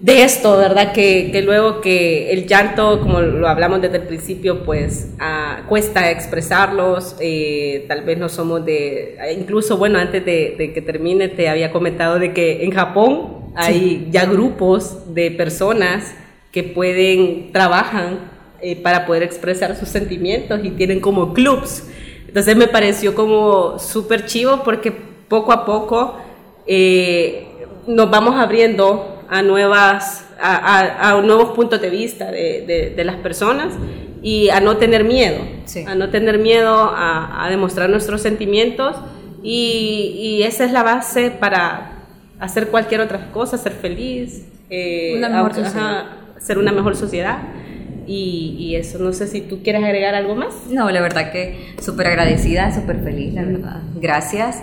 de 0.01 0.23
esto, 0.23 0.57
¿verdad? 0.57 0.93
Que, 0.93 1.31
que, 1.33 1.43
luego 1.43 1.81
que 1.81 2.31
el 2.33 2.47
llanto, 2.47 3.01
como 3.01 3.21
lo 3.21 3.49
hablamos 3.49 3.83
desde 3.83 3.97
el 3.97 4.05
principio, 4.05 4.63
pues 4.63 5.09
ah, 5.19 5.65
cuesta 5.69 6.11
expresarlos, 6.13 7.17
eh, 7.21 7.85
tal 7.89 8.03
vez 8.03 8.17
no 8.19 8.29
somos 8.29 8.65
de, 8.65 9.19
incluso 9.37 9.77
bueno, 9.77 9.99
antes 9.99 10.25
de, 10.25 10.55
de, 10.57 10.73
que 10.73 10.83
termine 10.83 11.29
te 11.29 11.49
había 11.49 11.73
comentado 11.73 12.21
de 12.21 12.33
que 12.33 12.65
en 12.65 12.71
Japón 12.71 13.51
hay 13.57 14.07
ya 14.13 14.25
grupos 14.25 15.15
de 15.15 15.33
personas 15.33 16.15
que 16.53 16.63
pueden, 16.63 17.51
trabajan 17.53 18.31
eh, 18.61 18.77
para 18.77 19.05
poder 19.05 19.25
expresar 19.25 19.77
sus 19.77 19.89
sentimientos 19.89 20.61
y 20.63 20.71
tienen 20.71 21.01
como 21.01 21.35
clubs. 21.35 21.85
Entonces 22.29 22.57
me 22.57 22.69
pareció 22.69 23.15
como 23.15 23.79
súper 23.81 24.27
chivo 24.27 24.63
porque 24.63 24.93
poco 24.93 25.51
a 25.51 25.65
poco 25.65 26.17
eh, 26.67 27.49
nos 27.87 28.09
vamos 28.11 28.37
abriendo 28.37 29.25
a 29.29 29.43
nuevas 29.43 30.25
a, 30.41 31.21
nuevos 31.25 31.51
puntos 31.51 31.81
de 31.81 31.91
vista 31.91 32.31
de, 32.31 33.03
las 33.05 33.17
personas 33.17 33.75
y 34.23 34.51
a 34.51 34.61
no 34.61 34.77
tener 34.77 35.03
miedo, 35.03 35.39
a 35.87 35.95
no 35.97 36.11
tener 36.11 36.39
miedo 36.39 36.93
a, 36.95 37.49
demostrar 37.51 37.91
nuestros 37.91 38.23
sentimientos 38.23 38.95
y, 39.43 40.15
y, 40.21 40.43
esa 40.45 40.65
es 40.65 40.71
la 40.71 40.85
base 40.85 41.31
para, 41.31 41.99
hacer 42.41 42.69
cualquier 42.69 43.01
otra 43.01 43.31
cosa, 43.33 43.59
ser 43.59 43.73
feliz, 43.73 44.47
eh, 44.71 45.21
ser 46.41 46.59
una 46.59 46.73
mejor 46.73 46.97
sociedad. 46.97 47.39
Y, 48.09 48.57
y, 48.59 48.77
eso, 48.77 48.99
no 48.99 49.13
sé 49.13 49.27
si 49.27 49.43
tú 49.43 49.63
quieres 49.63 49.85
agregar 49.85 50.15
algo 50.15 50.35
más. 50.35 50.55
No, 50.71 50.91
la 50.91 51.01
verdad 51.01 51.31
que 51.31 51.75
súper 51.81 52.07
agradecida, 52.07 52.75
súper 52.75 53.01
feliz, 53.05 53.35
la 53.35 53.43
verdad. 53.43 53.83
Gracias. 54.01 54.63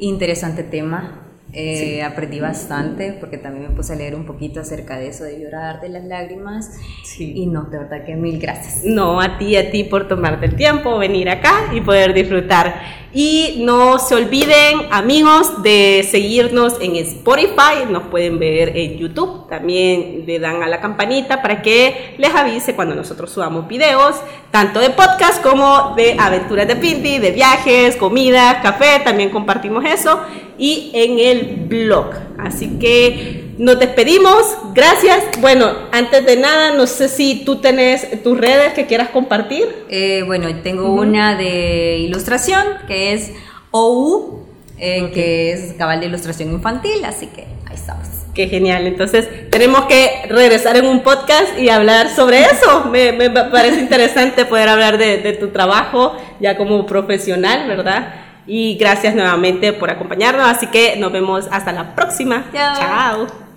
Interesante 0.00 0.64
tema. 0.64 1.29
Eh, 1.52 2.00
aprendí 2.02 2.38
bastante 2.38 3.12
porque 3.18 3.36
también 3.36 3.68
me 3.68 3.74
puse 3.74 3.92
a 3.92 3.96
leer 3.96 4.14
un 4.14 4.24
poquito 4.24 4.60
acerca 4.60 4.98
de 4.98 5.08
eso, 5.08 5.24
de 5.24 5.40
llorar, 5.40 5.80
de 5.80 5.88
las 5.88 6.04
lágrimas. 6.04 6.78
Y 7.18 7.46
no, 7.46 7.64
de 7.64 7.78
verdad 7.78 8.04
que 8.04 8.14
mil 8.14 8.38
gracias. 8.38 8.84
No, 8.84 9.20
a 9.20 9.36
ti, 9.38 9.56
a 9.56 9.70
ti 9.70 9.84
por 9.84 10.06
tomarte 10.06 10.46
el 10.46 10.54
tiempo, 10.54 10.98
venir 10.98 11.28
acá 11.28 11.70
y 11.72 11.80
poder 11.80 12.14
disfrutar. 12.14 13.00
Y 13.12 13.62
no 13.64 13.98
se 13.98 14.14
olviden, 14.14 14.86
amigos, 14.92 15.64
de 15.64 16.06
seguirnos 16.08 16.80
en 16.80 16.94
Spotify. 16.94 17.84
Nos 17.90 18.04
pueden 18.04 18.38
ver 18.38 18.76
en 18.76 18.98
YouTube. 18.98 19.48
También 19.48 20.22
le 20.26 20.38
dan 20.38 20.62
a 20.62 20.68
la 20.68 20.80
campanita 20.80 21.42
para 21.42 21.60
que 21.60 22.14
les 22.18 22.32
avise 22.32 22.76
cuando 22.76 22.94
nosotros 22.94 23.32
subamos 23.32 23.66
videos, 23.66 24.14
tanto 24.52 24.78
de 24.78 24.90
podcast 24.90 25.42
como 25.42 25.94
de 25.96 26.16
aventuras 26.20 26.68
de 26.68 26.76
Pinti, 26.76 27.18
de 27.18 27.32
viajes, 27.32 27.96
comida, 27.96 28.60
café. 28.62 29.00
También 29.02 29.30
compartimos 29.30 29.84
eso. 29.84 30.20
Y 30.60 30.90
en 30.92 31.18
el 31.18 31.56
blog. 31.66 32.10
Así 32.38 32.78
que 32.78 33.54
nos 33.58 33.80
despedimos, 33.80 34.44
gracias. 34.74 35.24
Bueno, 35.40 35.72
antes 35.90 36.24
de 36.26 36.36
nada, 36.36 36.74
no 36.74 36.86
sé 36.86 37.08
si 37.08 37.44
tú 37.44 37.56
tenés 37.56 38.22
tus 38.22 38.38
redes 38.38 38.74
que 38.74 38.86
quieras 38.86 39.08
compartir. 39.08 39.66
Eh, 39.88 40.22
bueno, 40.26 40.48
tengo 40.62 40.92
una 40.92 41.34
de 41.34 41.98
ilustración 41.98 42.62
que 42.86 43.14
es 43.14 43.32
OU, 43.70 44.46
eh, 44.78 45.10
que 45.14 45.52
es 45.52 45.72
cabal 45.78 46.00
de 46.00 46.06
ilustración 46.06 46.52
infantil, 46.52 47.04
así 47.06 47.26
que 47.26 47.46
ahí 47.66 47.74
estamos. 47.74 48.06
Qué 48.34 48.46
genial. 48.46 48.86
Entonces, 48.86 49.50
tenemos 49.50 49.86
que 49.86 50.26
regresar 50.28 50.76
en 50.76 50.86
un 50.86 51.02
podcast 51.02 51.58
y 51.58 51.70
hablar 51.70 52.14
sobre 52.14 52.42
eso. 52.42 52.84
Me, 52.90 53.12
me 53.12 53.30
parece 53.30 53.80
interesante 53.80 54.44
poder 54.44 54.68
hablar 54.68 54.98
de, 54.98 55.18
de, 55.18 55.32
tu 55.32 55.48
trabajo 55.48 56.16
ya 56.38 56.56
como 56.56 56.84
profesional, 56.86 57.66
¿verdad? 57.66 58.29
Y 58.52 58.74
gracias 58.74 59.14
nuevamente 59.14 59.72
por 59.72 59.90
acompañarnos. 59.90 60.44
Así 60.44 60.66
que 60.66 60.96
nos 60.96 61.12
vemos 61.12 61.46
hasta 61.52 61.70
la 61.70 61.94
próxima. 61.94 62.46
Chao. 62.52 62.76
Chao. 62.76 63.49